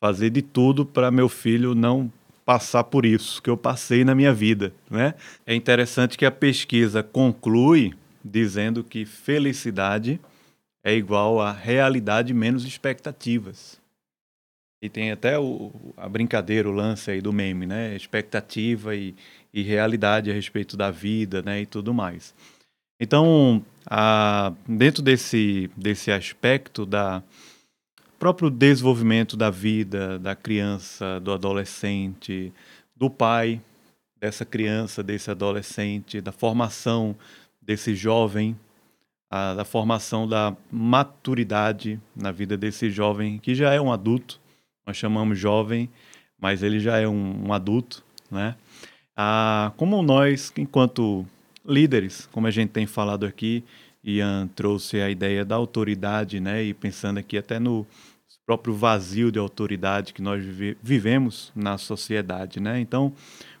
[0.00, 2.10] fazer de tudo para meu filho não
[2.44, 5.14] passar por isso que eu passei na minha vida, né?
[5.46, 10.20] É interessante que a pesquisa conclui dizendo que felicidade
[10.82, 13.80] é igual a realidade menos expectativas.
[14.82, 17.94] E tem até o, a brincadeira, o lance aí do meme, né?
[17.94, 19.14] Expectativa e,
[19.52, 21.60] e realidade a respeito da vida, né?
[21.60, 22.34] E tudo mais.
[23.00, 27.22] Então, a, dentro desse, desse aspecto da
[28.18, 32.52] próprio desenvolvimento da vida da criança, do adolescente,
[32.94, 33.62] do pai
[34.20, 37.16] dessa criança, desse adolescente, da formação
[37.62, 38.54] desse jovem,
[39.30, 44.38] a, da formação da maturidade na vida desse jovem que já é um adulto.
[44.86, 45.88] Nós chamamos jovem,
[46.38, 48.56] mas ele já é um, um adulto, né?
[49.16, 51.26] Ah, como nós, enquanto
[51.64, 53.64] líderes, como a gente tem falado aqui,
[54.02, 56.62] Ian trouxe a ideia da autoridade, né?
[56.64, 57.86] E pensando aqui até no
[58.46, 62.80] próprio vazio de autoridade que nós vive, vivemos na sociedade, né?
[62.80, 63.12] Então,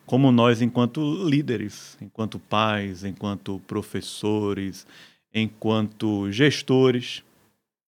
[0.04, 4.86] como nós, enquanto líderes, enquanto pais, enquanto professores,
[5.32, 7.22] enquanto gestores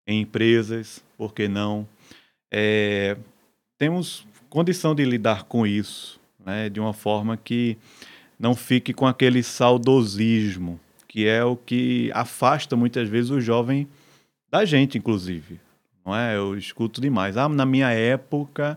[0.07, 1.89] em empresas, por que não,
[2.53, 3.17] é,
[3.79, 6.69] temos condição de lidar com isso, né?
[6.69, 7.77] De uma forma que
[8.43, 13.87] não fique com aquele saudosismo, que é o que afasta muitas vezes o jovem
[14.51, 15.61] da gente, inclusive.
[16.05, 16.37] Não é?
[16.37, 17.37] Eu escuto demais.
[17.37, 18.77] Ah, na minha época,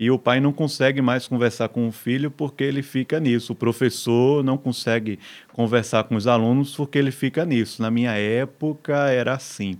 [0.00, 3.52] e o pai não consegue mais conversar com o filho porque ele fica nisso.
[3.52, 5.18] O professor não consegue
[5.52, 7.82] conversar com os alunos porque ele fica nisso.
[7.82, 9.76] Na minha época era assim,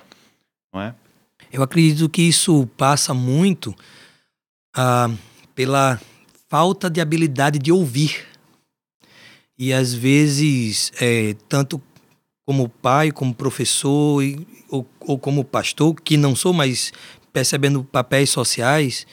[0.75, 0.95] não é?
[1.51, 3.75] Eu acredito que isso passa muito
[4.77, 5.11] ah,
[5.55, 5.99] pela
[6.51, 8.32] falta de habilidade de ouvir
[9.63, 11.81] e às vezes, é, tanto
[12.45, 16.93] como pai, como professor e, ou, ou, como pastor, que não sou, mas
[17.33, 19.07] percebendo papéis sociais,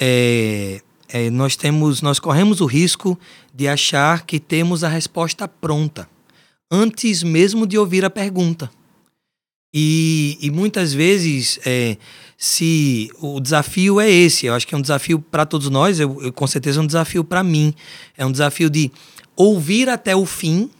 [0.00, 3.20] é, é, nós temos, nós corremos o risco
[3.54, 6.08] de achar que temos a resposta pronta
[6.70, 8.70] antes mesmo de ouvir a pergunta.
[9.72, 11.98] E, e muitas vezes, é,
[12.38, 16.22] se o desafio é esse, eu acho que é um desafio para todos nós, eu,
[16.22, 17.74] eu, com certeza é um desafio para mim.
[18.16, 18.90] É um desafio de
[19.40, 20.70] ouvir até o fim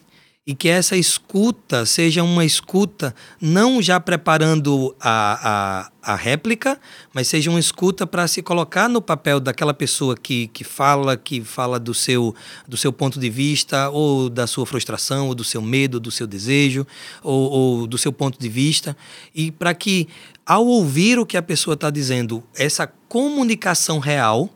[0.46, 6.78] e que essa escuta seja uma escuta não já preparando a, a, a réplica,
[7.14, 11.42] mas seja uma escuta para se colocar no papel daquela pessoa que, que fala, que
[11.42, 12.34] fala do seu,
[12.68, 16.26] do seu ponto de vista, ou da sua frustração, ou do seu medo, do seu
[16.26, 16.86] desejo,
[17.22, 18.94] ou, ou do seu ponto de vista,
[19.34, 20.06] e para que,
[20.44, 24.50] ao ouvir o que a pessoa está dizendo, essa comunicação real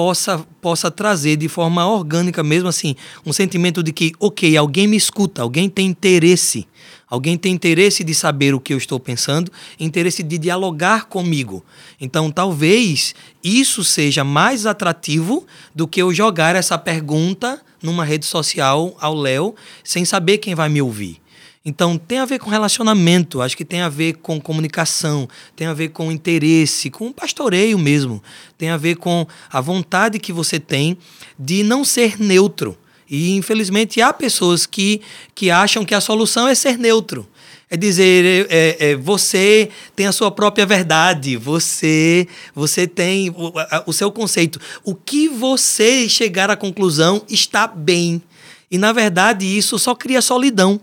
[0.00, 4.96] possa, possa trazer de forma orgânica mesmo assim um sentimento de que, ok, alguém me
[4.96, 6.66] escuta, alguém tem interesse,
[7.06, 11.62] alguém tem interesse de saber o que eu estou pensando, interesse de dialogar comigo.
[12.00, 18.96] Então, talvez isso seja mais atrativo do que eu jogar essa pergunta numa rede social
[18.98, 21.20] ao Léo sem saber quem vai me ouvir.
[21.62, 25.74] Então tem a ver com relacionamento, acho que tem a ver com comunicação, tem a
[25.74, 28.22] ver com interesse, com pastoreio mesmo,
[28.56, 30.96] tem a ver com a vontade que você tem
[31.38, 32.78] de não ser neutro.
[33.08, 35.02] E infelizmente há pessoas que,
[35.34, 37.28] que acham que a solução é ser neutro.
[37.68, 43.84] É dizer, é, é, você tem a sua própria verdade, você você tem o, a,
[43.86, 44.58] o seu conceito.
[44.82, 48.22] O que você chegar à conclusão está bem.
[48.70, 50.80] E na verdade isso só cria solidão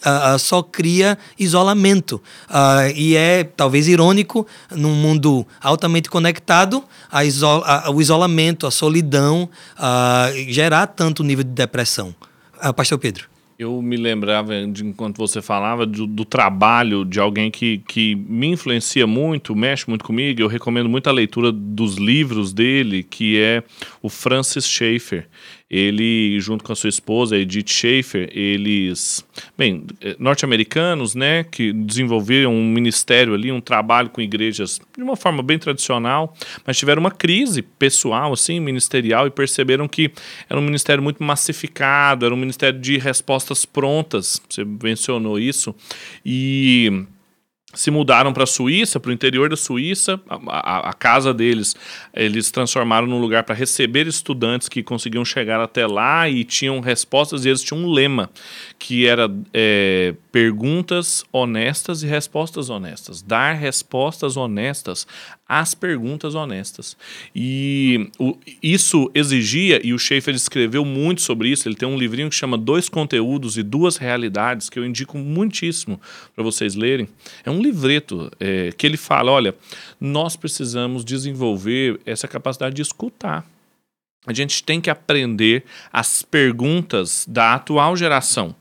[0.00, 2.20] uh, só cria isolamento.
[2.48, 9.48] Uh, e é talvez irônico, num mundo altamente conectado, a a, o isolamento, a solidão,
[9.76, 12.14] uh, gerar tanto nível de depressão.
[12.76, 13.30] Pastor Pedro.
[13.60, 18.46] Eu me lembrava, de, enquanto você falava, do, do, trabalho de alguém que, que me
[18.46, 20.40] influencia muito, mexe muito comigo.
[20.40, 23.62] Eu recomendo muito a leitura dos livros dele, que é
[24.00, 25.28] o Francis Schaeffer
[25.70, 29.24] ele, junto com a sua esposa, Edith Schaefer, eles,
[29.56, 35.14] bem, eh, norte-americanos, né, que desenvolveram um ministério ali, um trabalho com igrejas de uma
[35.14, 36.34] forma bem tradicional,
[36.66, 40.10] mas tiveram uma crise pessoal, assim, ministerial, e perceberam que
[40.48, 45.72] era um ministério muito massificado, era um ministério de respostas prontas, você mencionou isso,
[46.26, 47.04] e
[47.72, 51.76] se mudaram para a Suíça, para o interior da Suíça, a, a, a, casa deles,
[52.12, 57.44] eles transformaram num lugar para receber estudantes que conseguiam chegar até lá e tinham respostas,
[57.44, 58.28] e eles tinham um lema,
[58.78, 63.22] que era é, perguntas honestas e respostas honestas.
[63.22, 65.06] Dar respostas honestas
[65.50, 66.96] às perguntas honestas.
[67.34, 72.30] E o, isso exigia, e o Schaefer escreveu muito sobre isso, ele tem um livrinho
[72.30, 76.00] que chama Dois Conteúdos e Duas Realidades, que eu indico muitíssimo
[76.36, 77.08] para vocês lerem.
[77.44, 79.52] É um livreto é, que ele fala: olha,
[80.00, 83.44] nós precisamos desenvolver essa capacidade de escutar.
[84.26, 88.54] A gente tem que aprender as perguntas da atual geração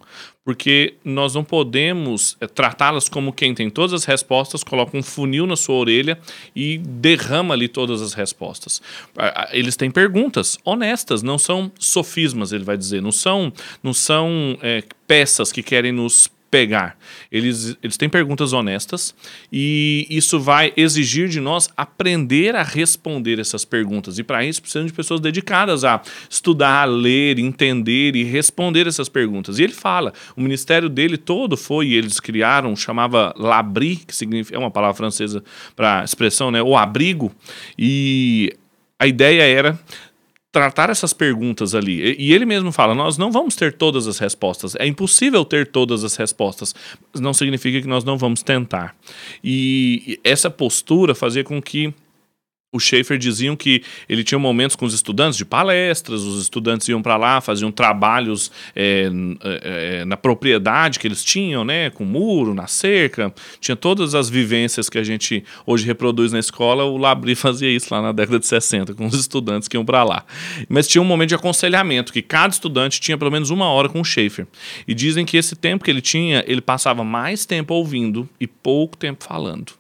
[0.44, 5.46] porque nós não podemos é, tratá-las como quem tem todas as respostas, coloca um funil
[5.46, 6.18] na sua orelha
[6.56, 8.82] e derrama ali todas as respostas.
[9.52, 14.84] Eles têm perguntas honestas, não são sofismas, ele vai dizer, não são, não são é,
[15.08, 16.98] peças que querem nos pegar.
[17.32, 19.14] Eles, eles têm perguntas honestas
[19.52, 24.18] e isso vai exigir de nós aprender a responder essas perguntas.
[24.18, 29.60] E para isso precisamos de pessoas dedicadas a estudar, ler, entender e responder essas perguntas.
[29.60, 34.60] E ele fala, o ministério dele todo foi, eles criaram, chamava labri, que significa, é
[34.60, 35.44] uma palavra francesa
[35.76, 37.32] para expressão, né, o abrigo.
[37.78, 38.54] E
[39.00, 39.80] a ideia era
[40.52, 42.16] tratar essas perguntas ali.
[42.18, 44.76] E ele mesmo fala: nós não vamos ter todas as respostas.
[44.76, 46.74] É impossível ter todas as respostas.
[47.16, 48.96] Não significa que nós não vamos tentar.
[49.44, 51.94] E essa postura fazia com que
[52.72, 57.02] o Schaefer diziam que ele tinha momentos com os estudantes de palestras, os estudantes iam
[57.02, 59.10] para lá, faziam trabalhos é,
[59.42, 64.88] é, na propriedade que eles tinham, né, com muro, na cerca, tinha todas as vivências
[64.88, 68.46] que a gente hoje reproduz na escola, o Labri fazia isso lá na década de
[68.46, 70.24] 60, com os estudantes que iam para lá.
[70.68, 74.00] Mas tinha um momento de aconselhamento, que cada estudante tinha pelo menos uma hora com
[74.00, 74.46] o Schaefer.
[74.88, 78.96] E dizem que esse tempo que ele tinha, ele passava mais tempo ouvindo e pouco
[78.96, 79.79] tempo falando.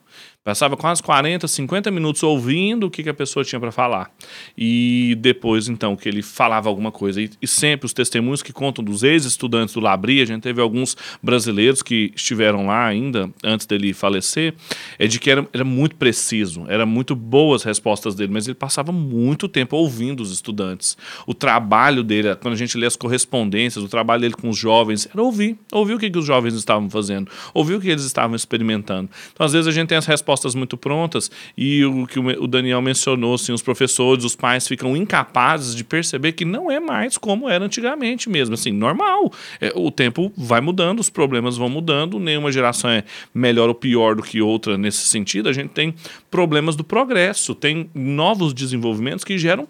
[0.49, 4.11] Passava quase 40, 50 minutos ouvindo o que, que a pessoa tinha para falar.
[4.57, 7.21] E depois, então, que ele falava alguma coisa.
[7.21, 10.97] E, e sempre os testemunhos que contam dos ex-estudantes do Labri, a gente teve alguns
[11.21, 14.55] brasileiros que estiveram lá ainda, antes dele falecer,
[14.97, 18.55] é de que era, era muito preciso, era muito boas as respostas dele, mas ele
[18.55, 20.97] passava muito tempo ouvindo os estudantes.
[21.27, 25.07] O trabalho dele, quando a gente lê as correspondências, o trabalho dele com os jovens,
[25.13, 25.57] era ouvir.
[25.71, 29.09] Ouvir o que, que os jovens estavam fazendo, ouvir o que eles estavam experimentando.
[29.31, 32.47] Então, às vezes, a gente tem as respostas respostas muito prontas e o que o
[32.47, 37.17] Daniel mencionou, assim, os professores, os pais ficam incapazes de perceber que não é mais
[37.17, 39.31] como era antigamente mesmo, assim, normal.
[39.59, 44.15] É, o tempo vai mudando, os problemas vão mudando, nenhuma geração é melhor ou pior
[44.15, 45.49] do que outra nesse sentido.
[45.49, 45.93] A gente tem
[46.31, 49.67] problemas do progresso, tem novos desenvolvimentos que geram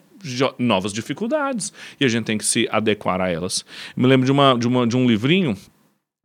[0.58, 3.66] novas dificuldades e a gente tem que se adequar a elas.
[3.96, 5.56] Me lembro de, uma, de, uma, de um livrinho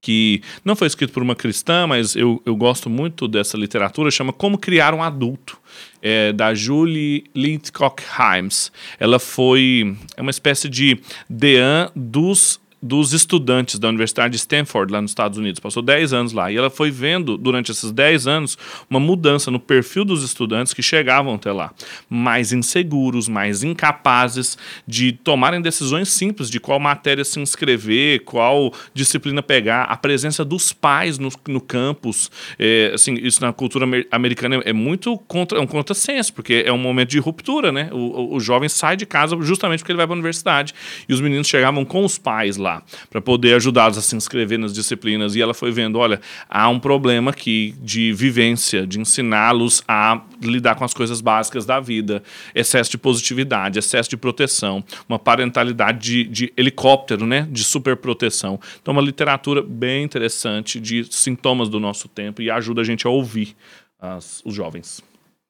[0.04, 4.34] que não foi escrito por uma cristã, mas eu, eu gosto muito dessa literatura, chama
[4.34, 5.56] Como Criar um Adulto,
[6.02, 8.70] é, da Julie Lindcock Himes.
[9.00, 15.00] Ela foi é uma espécie de dean dos dos estudantes da Universidade de Stanford, lá
[15.00, 15.58] nos Estados Unidos.
[15.58, 16.52] Passou 10 anos lá.
[16.52, 18.58] E ela foi vendo, durante esses 10 anos,
[18.90, 21.72] uma mudança no perfil dos estudantes que chegavam até lá.
[22.10, 29.42] Mais inseguros, mais incapazes de tomarem decisões simples de qual matéria se inscrever, qual disciplina
[29.42, 29.84] pegar.
[29.84, 32.30] A presença dos pais no, no campus.
[32.58, 36.76] É, assim, isso na cultura americana é muito contra, é um contrassenso, porque é um
[36.76, 37.88] momento de ruptura, né?
[37.92, 40.74] O, o, o jovem sai de casa justamente porque ele vai para a universidade.
[41.08, 42.73] E os meninos chegavam com os pais lá
[43.10, 45.34] para poder ajudá-los a se inscrever nas disciplinas.
[45.34, 50.74] E ela foi vendo: olha, há um problema aqui de vivência, de ensiná-los a lidar
[50.74, 52.22] com as coisas básicas da vida,
[52.54, 58.60] excesso de positividade, excesso de proteção, uma parentalidade de, de helicóptero, né, de superproteção.
[58.80, 63.10] Então, uma literatura bem interessante de sintomas do nosso tempo e ajuda a gente a
[63.10, 63.56] ouvir
[64.00, 65.02] as, os jovens.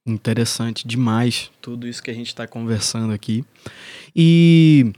[0.07, 3.43] Interessante demais tudo isso que a gente está conversando aqui.
[4.15, 4.93] E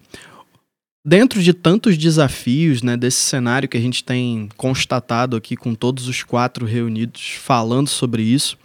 [1.06, 6.08] dentro de tantos desafios, né, desse cenário que a gente tem constatado aqui com todos
[6.08, 8.58] os quatro reunidos falando sobre isso,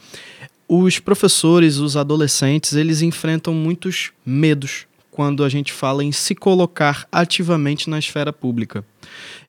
[0.68, 7.06] os professores, os adolescentes, eles enfrentam muitos medos quando a gente fala em se colocar
[7.12, 8.84] ativamente na esfera pública.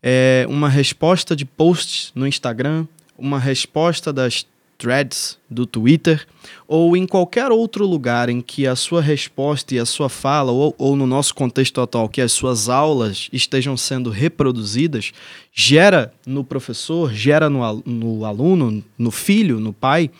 [0.02, 2.86] É uma resposta de posts no Instagram,
[3.16, 4.44] uma resposta das
[4.78, 6.26] threads do Twitter
[6.66, 10.74] ou em qualquer outro lugar em que a sua resposta e a sua fala, ou,
[10.78, 15.12] ou no nosso contexto atual, que as suas aulas estejam sendo reproduzidas,
[15.52, 20.10] gera no professor, gera no, no aluno, no filho, no pai,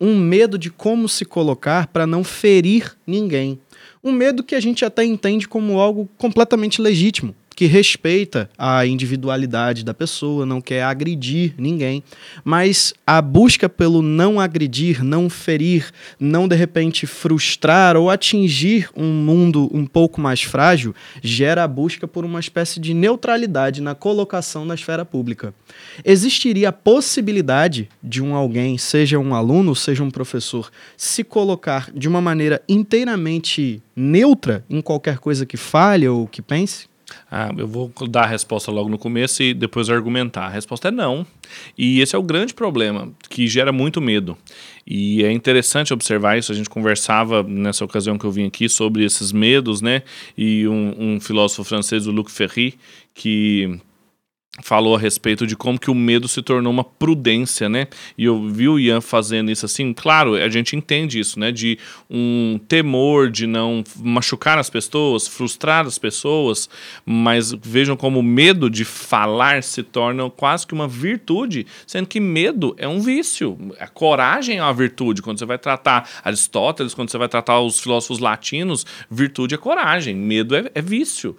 [0.00, 3.58] um medo de como se colocar para não ferir ninguém.
[4.02, 9.84] Um medo que a gente até entende como algo completamente legítimo que respeita a individualidade
[9.84, 12.02] da pessoa, não quer agredir ninguém,
[12.44, 19.12] mas a busca pelo não agredir, não ferir, não de repente frustrar ou atingir um
[19.12, 24.64] mundo um pouco mais frágil, gera a busca por uma espécie de neutralidade na colocação
[24.64, 25.54] na esfera pública.
[26.04, 32.08] Existiria a possibilidade de um alguém, seja um aluno, seja um professor, se colocar de
[32.08, 36.89] uma maneira inteiramente neutra em qualquer coisa que fale ou que pense?
[37.30, 40.46] Ah, eu vou dar a resposta logo no começo e depois argumentar.
[40.46, 41.24] A resposta é não.
[41.78, 44.36] E esse é o grande problema, que gera muito medo.
[44.84, 46.50] E é interessante observar isso.
[46.50, 50.02] A gente conversava nessa ocasião que eu vim aqui sobre esses medos, né?
[50.36, 52.74] E um, um filósofo francês, o Luc Ferry,
[53.14, 53.78] que
[54.62, 57.86] falou a respeito de como que o medo se tornou uma prudência, né?
[58.16, 61.50] E eu vi o Ian fazendo isso assim, claro, a gente entende isso, né?
[61.50, 66.68] De um temor de não machucar as pessoas, frustrar as pessoas,
[67.04, 72.20] mas vejam como o medo de falar se torna quase que uma virtude, sendo que
[72.20, 73.56] medo é um vício.
[73.78, 75.22] A coragem é uma virtude.
[75.22, 80.14] Quando você vai tratar Aristóteles, quando você vai tratar os filósofos latinos, virtude é coragem,
[80.14, 81.36] medo é, é vício.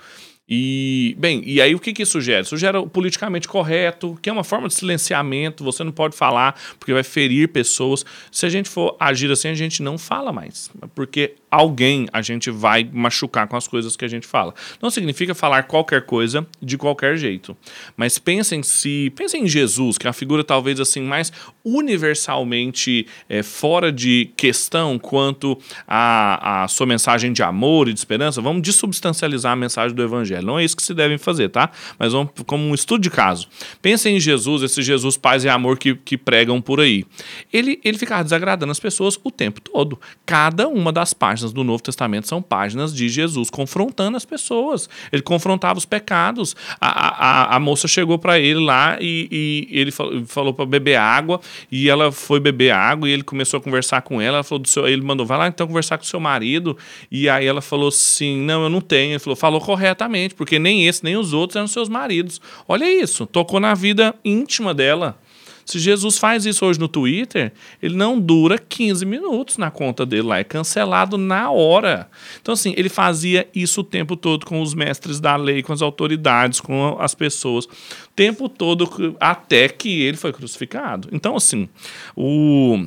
[0.54, 2.42] E, bem, e aí o que, que isso gera?
[2.42, 6.60] Isso gera o politicamente correto, que é uma forma de silenciamento, você não pode falar
[6.78, 8.06] porque vai ferir pessoas.
[8.30, 12.52] Se a gente for agir assim, a gente não fala mais, porque alguém a gente
[12.52, 14.54] vai machucar com as coisas que a gente fala.
[14.82, 17.56] Não significa falar qualquer coisa de qualquer jeito,
[17.96, 21.32] mas pensem se, pensem em Jesus, que é a figura talvez assim mais
[21.64, 28.42] universalmente é, fora de questão quanto a sua mensagem de amor e de esperança.
[28.42, 30.41] Vamos dessubstancializar a mensagem do evangelho.
[30.46, 31.72] Não é isso que se devem fazer, tá?
[31.98, 33.48] Mas vamos como um estudo de caso.
[33.82, 37.06] Pensem em Jesus, esse Jesus paz e amor que, que pregam por aí.
[37.52, 40.00] Ele, ele ficava desagradando as pessoas o tempo todo.
[40.26, 44.90] Cada uma das páginas do Novo Testamento são páginas de Jesus confrontando as pessoas.
[45.12, 46.56] Ele confrontava os pecados.
[46.80, 50.96] A, a, a moça chegou para ele lá e, e ele falou, falou para beber
[50.96, 51.40] água
[51.72, 54.38] e ela foi beber água e ele começou a conversar com ela.
[54.38, 56.78] ela falou do seu, ele mandou, vai lá então conversar com seu marido.
[57.12, 59.14] E aí ela falou assim: não, eu não tenho.
[59.14, 62.42] Ele falou, falou corretamente, porque nem esse, nem os outros eram seus maridos.
[62.68, 65.18] Olha isso, tocou na vida íntima dela.
[65.66, 70.24] Se Jesus faz isso hoje no Twitter, ele não dura 15 minutos na conta dele
[70.24, 72.10] lá, é cancelado na hora.
[72.42, 75.82] Então, assim, ele fazia isso o tempo todo com os mestres da lei, com as
[75.82, 77.70] autoridades, com as pessoas, o
[78.16, 81.08] tempo todo até que ele foi crucificado.
[81.12, 81.70] Então, assim,
[82.16, 82.86] o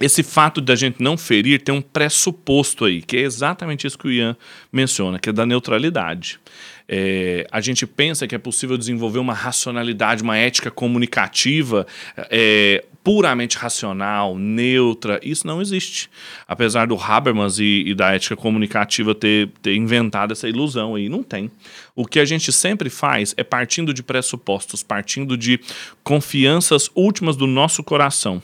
[0.00, 4.08] esse fato da gente não ferir tem um pressuposto aí, que é exatamente isso que
[4.08, 4.36] o Ian
[4.72, 6.40] menciona, que é da neutralidade.
[6.86, 11.86] É, a gente pensa que é possível desenvolver uma racionalidade, uma ética comunicativa
[12.30, 15.18] é, puramente racional, neutra.
[15.22, 16.10] Isso não existe.
[16.46, 21.22] Apesar do Habermas e, e, da ética comunicativa ter, ter inventado essa ilusão aí, não
[21.22, 21.50] tem.
[21.94, 25.60] O que a gente sempre faz é partindo de pressupostos, partindo de
[26.02, 28.42] confianças últimas do nosso coração.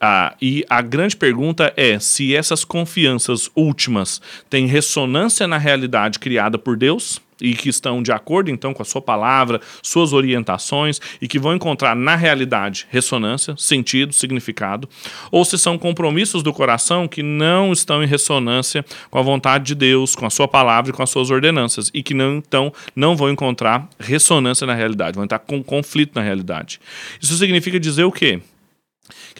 [0.00, 4.20] Ah, e a grande pergunta é se essas confianças últimas
[4.50, 8.84] têm ressonância na realidade criada por Deus e que estão de acordo então com a
[8.84, 14.88] sua palavra, suas orientações e que vão encontrar na realidade ressonância, sentido, significado,
[15.30, 19.74] ou se são compromissos do coração que não estão em ressonância com a vontade de
[19.74, 23.16] Deus, com a sua palavra e com as suas ordenanças e que não então não
[23.16, 26.80] vão encontrar ressonância na realidade, vão estar com conflito na realidade.
[27.20, 28.40] Isso significa dizer o quê?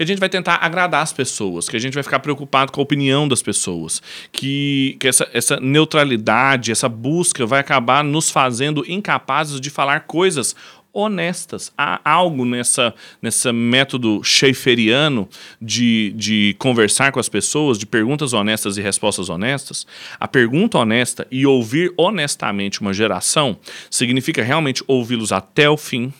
[0.03, 2.81] Que a gente vai tentar agradar as pessoas, que a gente vai ficar preocupado com
[2.81, 8.85] a opinião das pessoas, que, que essa, essa neutralidade, essa busca vai acabar nos fazendo
[8.89, 10.57] incapazes de falar coisas
[10.93, 11.73] honestas.
[11.79, 12.93] Há algo nessa,
[13.23, 15.29] nessa método schaefferiano
[15.61, 19.87] de, de conversar com as pessoas, de perguntas honestas e respostas honestas.
[20.19, 23.57] A pergunta honesta e ouvir honestamente uma geração
[23.89, 26.13] significa realmente ouvi-los até o fim,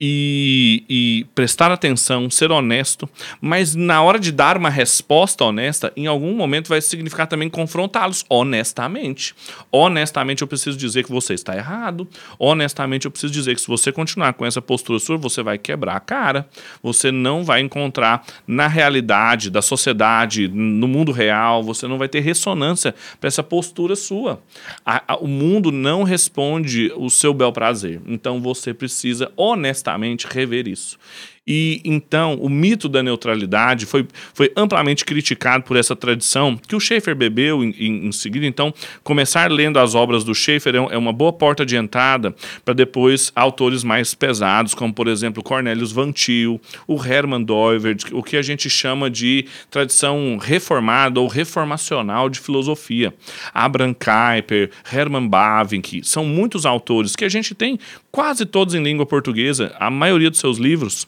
[0.00, 3.08] e, e, prestar atenção, ser honesto,
[3.40, 8.24] mas na hora de dar uma resposta honesta, em algum momento vai significar também confrontá-los
[8.28, 9.34] honestamente.
[9.70, 12.08] Honestamente, eu preciso dizer que você está errado.
[12.38, 15.94] Honestamente, eu preciso dizer que se você continuar com essa postura sua, você vai quebrar
[15.94, 16.48] a cara.
[16.82, 22.20] Você não vai encontrar na realidade da sociedade, no mundo real, você não vai ter
[22.20, 24.42] ressonância para essa postura sua.
[24.84, 28.02] A, a, o mundo não responde o seu bel prazer.
[28.06, 30.98] Então você precisa honestamente honestamente rever isso.
[31.46, 36.80] E então o mito da neutralidade foi, foi amplamente criticado por essa tradição que o
[36.80, 38.46] Schaeffer bebeu em, em, em seguida.
[38.46, 38.72] Então,
[39.02, 42.34] começar lendo as obras do Schaeffer é, é uma boa porta de entrada
[42.64, 48.22] para depois autores mais pesados, como por exemplo Cornelius Van Til, o Hermann Doivert, o
[48.22, 53.12] que a gente chama de tradição reformada ou reformacional de filosofia.
[53.52, 57.78] Abraham Kuyper, Hermann Bavinck, são muitos autores que a gente tem
[58.10, 61.06] quase todos em língua portuguesa, a maioria dos seus livros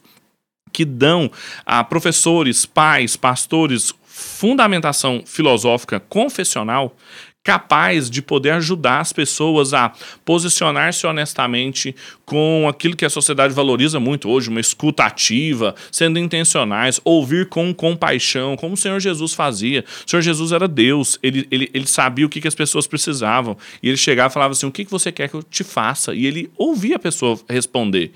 [0.77, 1.31] que dão
[1.65, 6.95] a professores, pais, pastores fundamentação filosófica confessional
[7.43, 9.93] capaz de poder ajudar as pessoas a
[10.25, 17.01] posicionar-se honestamente com aquilo que a sociedade valoriza muito hoje, uma escuta ativa, sendo intencionais,
[17.05, 19.85] ouvir com compaixão, como o Senhor Jesus fazia.
[20.05, 23.57] O Senhor Jesus era Deus, ele, ele, ele sabia o que, que as pessoas precisavam,
[23.81, 26.15] e ele chegava e falava assim, o que, que você quer que eu te faça?
[26.15, 28.13] E ele ouvia a pessoa responder.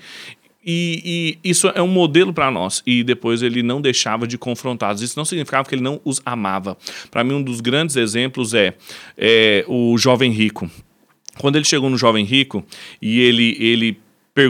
[0.63, 2.83] E, e, isso é um modelo para nós.
[2.85, 5.01] E depois ele não deixava de confrontá-los.
[5.01, 6.77] Isso não significava que ele não os amava.
[7.09, 8.75] Para mim, um dos grandes exemplos é,
[9.17, 10.69] é, o jovem rico.
[11.37, 12.63] Quando ele chegou no jovem rico
[13.01, 13.97] e ele, ele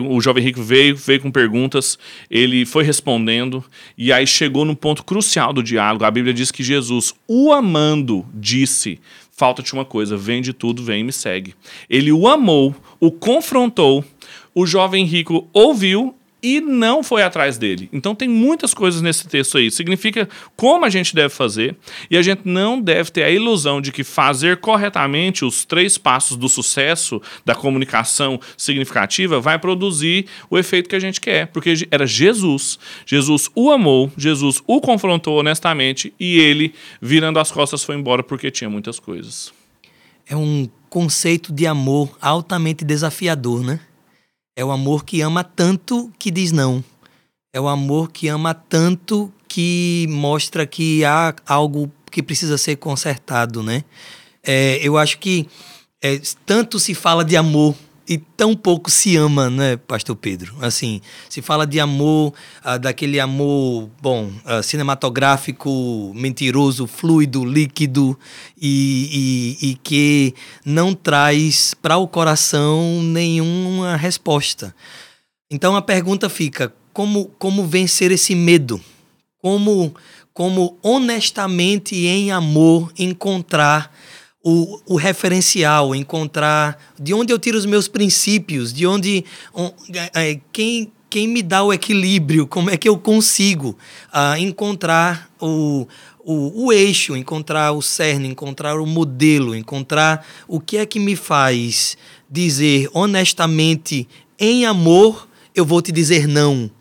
[0.08, 1.98] o jovem rico veio, veio com perguntas,
[2.30, 3.64] ele foi respondendo,
[3.98, 6.06] e aí chegou no ponto crucial do diálogo.
[6.06, 9.00] A Bíblia diz que Jesus, o amando, disse:
[9.32, 11.56] Falta-te uma coisa, vende tudo, vem e me segue.
[11.90, 14.06] Ele o amou, o confrontou,
[14.54, 17.88] o jovem rico ouviu e não foi atrás dele.
[17.94, 19.70] Então tem muitas coisas nesse texto aí.
[19.70, 21.76] Significa como a gente deve fazer
[22.10, 26.36] e a gente não deve ter a ilusão de que fazer corretamente os três passos
[26.36, 32.08] do sucesso da comunicação significativa vai produzir o efeito que a gente quer, porque era
[32.08, 32.80] Jesus.
[33.06, 38.50] Jesus o amou, Jesus o confrontou honestamente e ele, virando as costas, foi embora porque
[38.50, 39.54] tinha muitas coisas.
[40.26, 43.80] É um conceito de amor altamente desafiador, né?
[44.62, 46.84] É o amor que ama tanto que diz não.
[47.52, 53.64] É o amor que ama tanto que mostra que há algo que precisa ser consertado,
[53.64, 53.84] né?
[54.44, 55.48] É, eu acho que
[56.00, 57.76] é, tanto se fala de amor
[58.12, 60.54] e tão pouco se ama, né, Pastor Pedro?
[60.60, 61.00] Assim,
[61.30, 68.20] se fala de amor, ah, daquele amor, bom, ah, cinematográfico, mentiroso, fluido, líquido
[68.62, 70.36] e, e, e que
[70.66, 74.76] não traz para o coração nenhuma resposta.
[75.50, 78.82] Então a pergunta fica: como, como vencer esse medo?
[79.42, 79.96] Como,
[80.34, 83.90] como honestamente em amor encontrar
[84.44, 89.24] o, o referencial, encontrar de onde eu tiro os meus princípios, de onde
[89.54, 89.72] on,
[90.14, 93.78] é, quem, quem me dá o equilíbrio, como é que eu consigo
[94.14, 95.88] uh, encontrar o,
[96.24, 101.16] o, o eixo, encontrar o cerne, encontrar o modelo, encontrar o que é que me
[101.16, 101.98] faz
[102.30, 104.08] dizer honestamente,
[104.40, 106.72] em amor, eu vou te dizer não,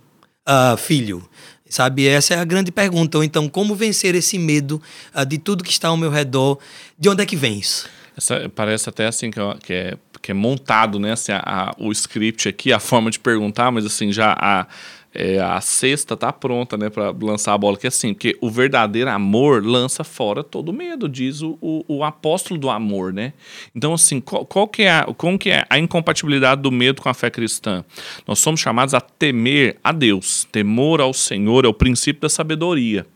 [0.48, 1.28] uh, filho.
[1.70, 3.16] Sabe, essa é a grande pergunta.
[3.16, 4.82] Ou então, como vencer esse medo
[5.14, 6.58] uh, de tudo que está ao meu redor?
[6.98, 7.88] De onde é que vem isso?
[8.16, 11.12] Essa, parece até assim que, que, é, que é montado, né?
[11.12, 14.66] Assim, a, a, o script aqui, a forma de perguntar, mas assim, já a
[15.14, 17.76] é, a cesta tá pronta, né, para lançar a bola.
[17.76, 22.04] Que é assim, porque o verdadeiro amor lança fora todo medo, diz o, o, o
[22.04, 23.32] apóstolo do amor, né?
[23.74, 27.08] Então, assim, qual, qual, que é a, como que é a incompatibilidade do medo com
[27.08, 27.84] a fé cristã?
[28.26, 30.46] Nós somos chamados a temer a Deus.
[30.52, 33.06] Temor ao Senhor é o princípio da sabedoria.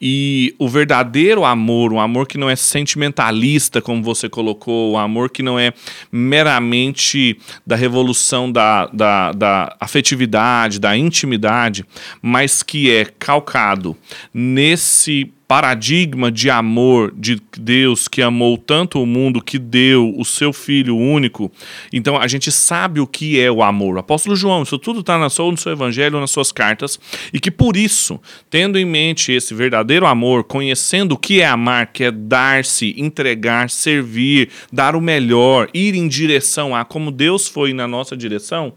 [0.00, 5.30] E o verdadeiro amor, um amor que não é sentimentalista, como você colocou, um amor
[5.30, 5.72] que não é
[6.10, 11.84] meramente da revolução da, da, da afetividade, da intimidade,
[12.20, 13.96] mas que é calcado
[14.34, 20.50] nesse paradigma de amor de Deus que amou tanto o mundo que deu o seu
[20.50, 21.52] filho único,
[21.92, 23.96] então a gente sabe o que é o amor.
[23.96, 26.98] O apóstolo João, isso tudo está no seu evangelho, nas suas cartas,
[27.34, 31.92] e que por isso, tendo em mente esse verdadeiro amor, conhecendo o que é amar,
[31.92, 37.74] que é dar-se, entregar, servir, dar o melhor, ir em direção a como Deus foi
[37.74, 38.72] na nossa direção,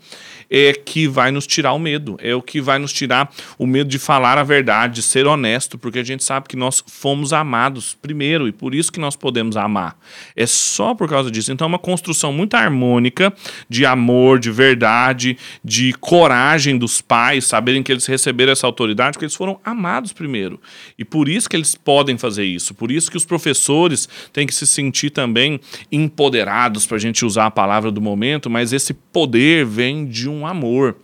[0.57, 3.29] é que vai nos tirar o medo, é o que vai nos tirar
[3.59, 6.81] o medo de falar a verdade, de ser honesto, porque a gente sabe que nós
[6.87, 9.99] fomos amados primeiro e por isso que nós podemos amar.
[10.33, 11.51] É só por causa disso.
[11.51, 13.33] Então é uma construção muito harmônica
[13.67, 19.25] de amor, de verdade, de coragem dos pais, saberem que eles receberam essa autoridade, porque
[19.25, 20.61] eles foram amados primeiro.
[20.97, 24.55] E por isso que eles podem fazer isso, por isso que os professores têm que
[24.55, 25.59] se sentir também
[25.91, 30.44] empoderados, para a gente usar a palavra do momento, mas esse poder vem de um
[30.45, 30.95] amor.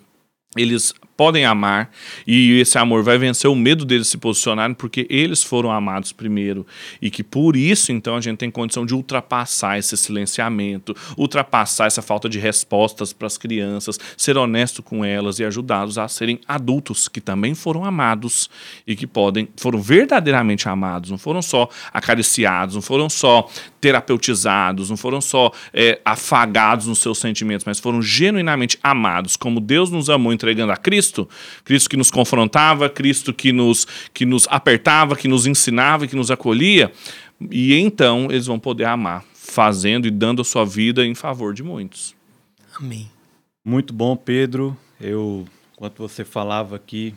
[0.55, 1.91] Eles podem amar
[2.25, 6.65] e esse amor vai vencer o medo deles se posicionarem porque eles foram amados primeiro.
[6.99, 12.01] E que por isso então a gente tem condição de ultrapassar esse silenciamento, ultrapassar essa
[12.01, 17.07] falta de respostas para as crianças, ser honesto com elas e ajudá-los a serem adultos
[17.07, 18.49] que também foram amados
[18.87, 23.47] e que podem foram verdadeiramente amados, não foram só acariciados, não foram só
[23.79, 29.91] terapeutizados, não foram só é, afagados nos seus sentimentos, mas foram genuinamente amados como Deus
[29.91, 31.29] nos amou entregando a Cristo Cristo,
[31.63, 36.31] Cristo que nos confrontava, Cristo que nos, que nos apertava, que nos ensinava, que nos
[36.31, 36.91] acolhia,
[37.49, 41.63] e então eles vão poder amar, fazendo e dando a sua vida em favor de
[41.63, 42.15] muitos.
[42.79, 43.09] Amém.
[43.63, 44.77] Muito bom, Pedro.
[44.99, 47.13] Eu, enquanto você falava aqui,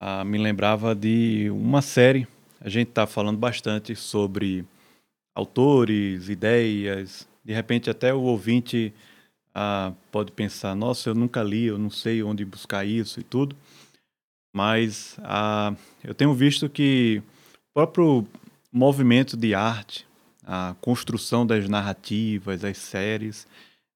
[0.00, 2.26] ah, me lembrava de uma série.
[2.60, 4.64] A gente está falando bastante sobre
[5.34, 7.26] autores, ideias.
[7.44, 8.94] De repente, até o ouvinte
[9.54, 13.56] ah, pode pensar, nossa, eu nunca li, eu não sei onde buscar isso e tudo.
[14.54, 17.22] Mas ah, eu tenho visto que
[17.70, 18.26] o próprio
[18.72, 20.06] movimento de arte,
[20.44, 23.46] a construção das narrativas, as séries,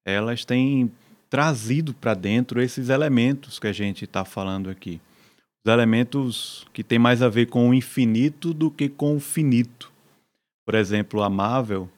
[0.04, 0.90] elas têm
[1.28, 5.00] trazido para dentro esses elementos que a gente está falando aqui.
[5.64, 9.90] Os elementos que têm mais a ver com o infinito do que com o finito.
[10.64, 11.88] Por exemplo, a Marvel,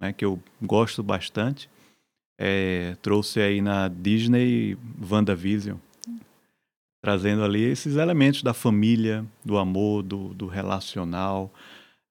[0.00, 1.68] né, que eu gosto bastante,
[2.38, 4.76] é, trouxe aí na Disney
[5.10, 5.78] WandaVision,
[7.02, 11.52] trazendo ali esses elementos da família, do amor, do, do relacional,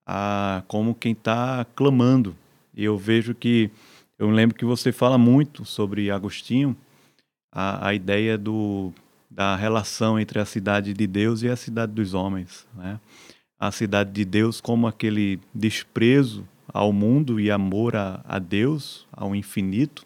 [0.06, 2.36] a, como quem está clamando.
[2.74, 3.70] E eu vejo que,
[4.18, 6.76] eu lembro que você fala muito sobre Agostinho,
[7.52, 8.92] a, a ideia do,
[9.30, 12.66] da relação entre a cidade de Deus e a cidade dos homens.
[12.74, 12.98] Né?
[13.58, 19.34] A cidade de Deus como aquele desprezo ao mundo e amor a, a Deus, ao
[19.34, 20.05] infinito,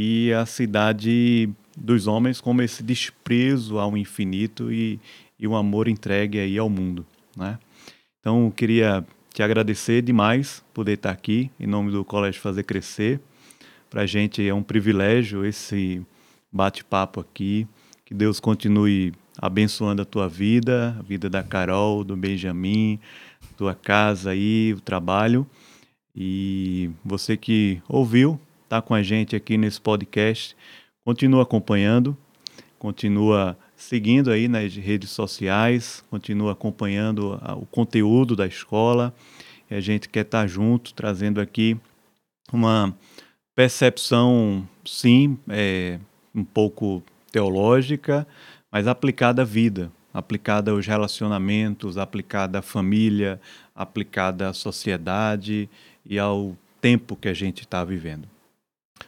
[0.00, 5.00] e a cidade dos homens como esse desprezo ao infinito e,
[5.36, 7.04] e um amor entregue aí ao mundo,
[7.36, 7.58] né?
[8.20, 13.20] Então, queria te agradecer demais poder estar aqui em nome do Colégio Fazer Crescer.
[13.90, 16.00] Para a gente é um privilégio esse
[16.52, 17.66] bate-papo aqui.
[18.04, 23.00] Que Deus continue abençoando a tua vida, a vida da Carol, do Benjamin,
[23.56, 25.44] tua casa aí, o trabalho.
[26.14, 30.54] E você que ouviu, está com a gente aqui nesse podcast.
[31.02, 32.14] Continua acompanhando,
[32.78, 39.14] continua seguindo aí nas redes sociais, continua acompanhando o conteúdo da escola.
[39.70, 41.78] E a gente quer estar tá junto, trazendo aqui
[42.52, 42.94] uma
[43.54, 45.98] percepção, sim, é,
[46.34, 47.02] um pouco
[47.32, 48.26] teológica,
[48.70, 53.40] mas aplicada à vida, aplicada aos relacionamentos, aplicada à família,
[53.74, 55.70] aplicada à sociedade
[56.04, 58.28] e ao tempo que a gente está vivendo.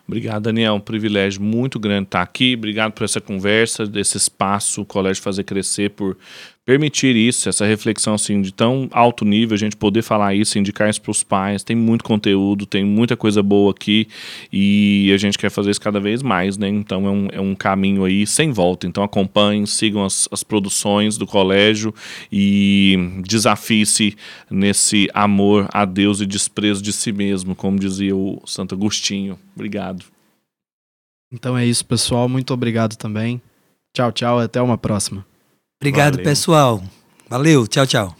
[0.07, 0.74] Obrigado, Daniel.
[0.74, 2.55] Um privilégio muito grande estar aqui.
[2.57, 6.16] Obrigado por essa conversa, desse espaço, o Colégio Fazer Crescer, por
[6.65, 10.89] permitir isso, essa reflexão assim de tão alto nível, a gente poder falar isso, indicar
[10.89, 11.65] isso para os pais.
[11.65, 14.07] Tem muito conteúdo, tem muita coisa boa aqui
[14.53, 16.69] e a gente quer fazer isso cada vez mais, né?
[16.69, 18.87] Então é um, é um caminho aí sem volta.
[18.87, 21.95] Então acompanhem, sigam as, as produções do colégio
[22.31, 24.17] e desafie-se
[24.51, 29.39] nesse amor a Deus e desprezo de si mesmo, como dizia o Santo Agostinho.
[29.55, 30.05] Obrigado.
[31.33, 32.29] Então é isso, pessoal.
[32.29, 33.41] Muito obrigado também.
[33.95, 34.39] Tchau, tchau.
[34.39, 35.30] Até uma próxima.
[35.83, 36.24] Obrigado, Valeu.
[36.24, 36.83] pessoal.
[37.31, 38.20] Valeu, tchau, tchau.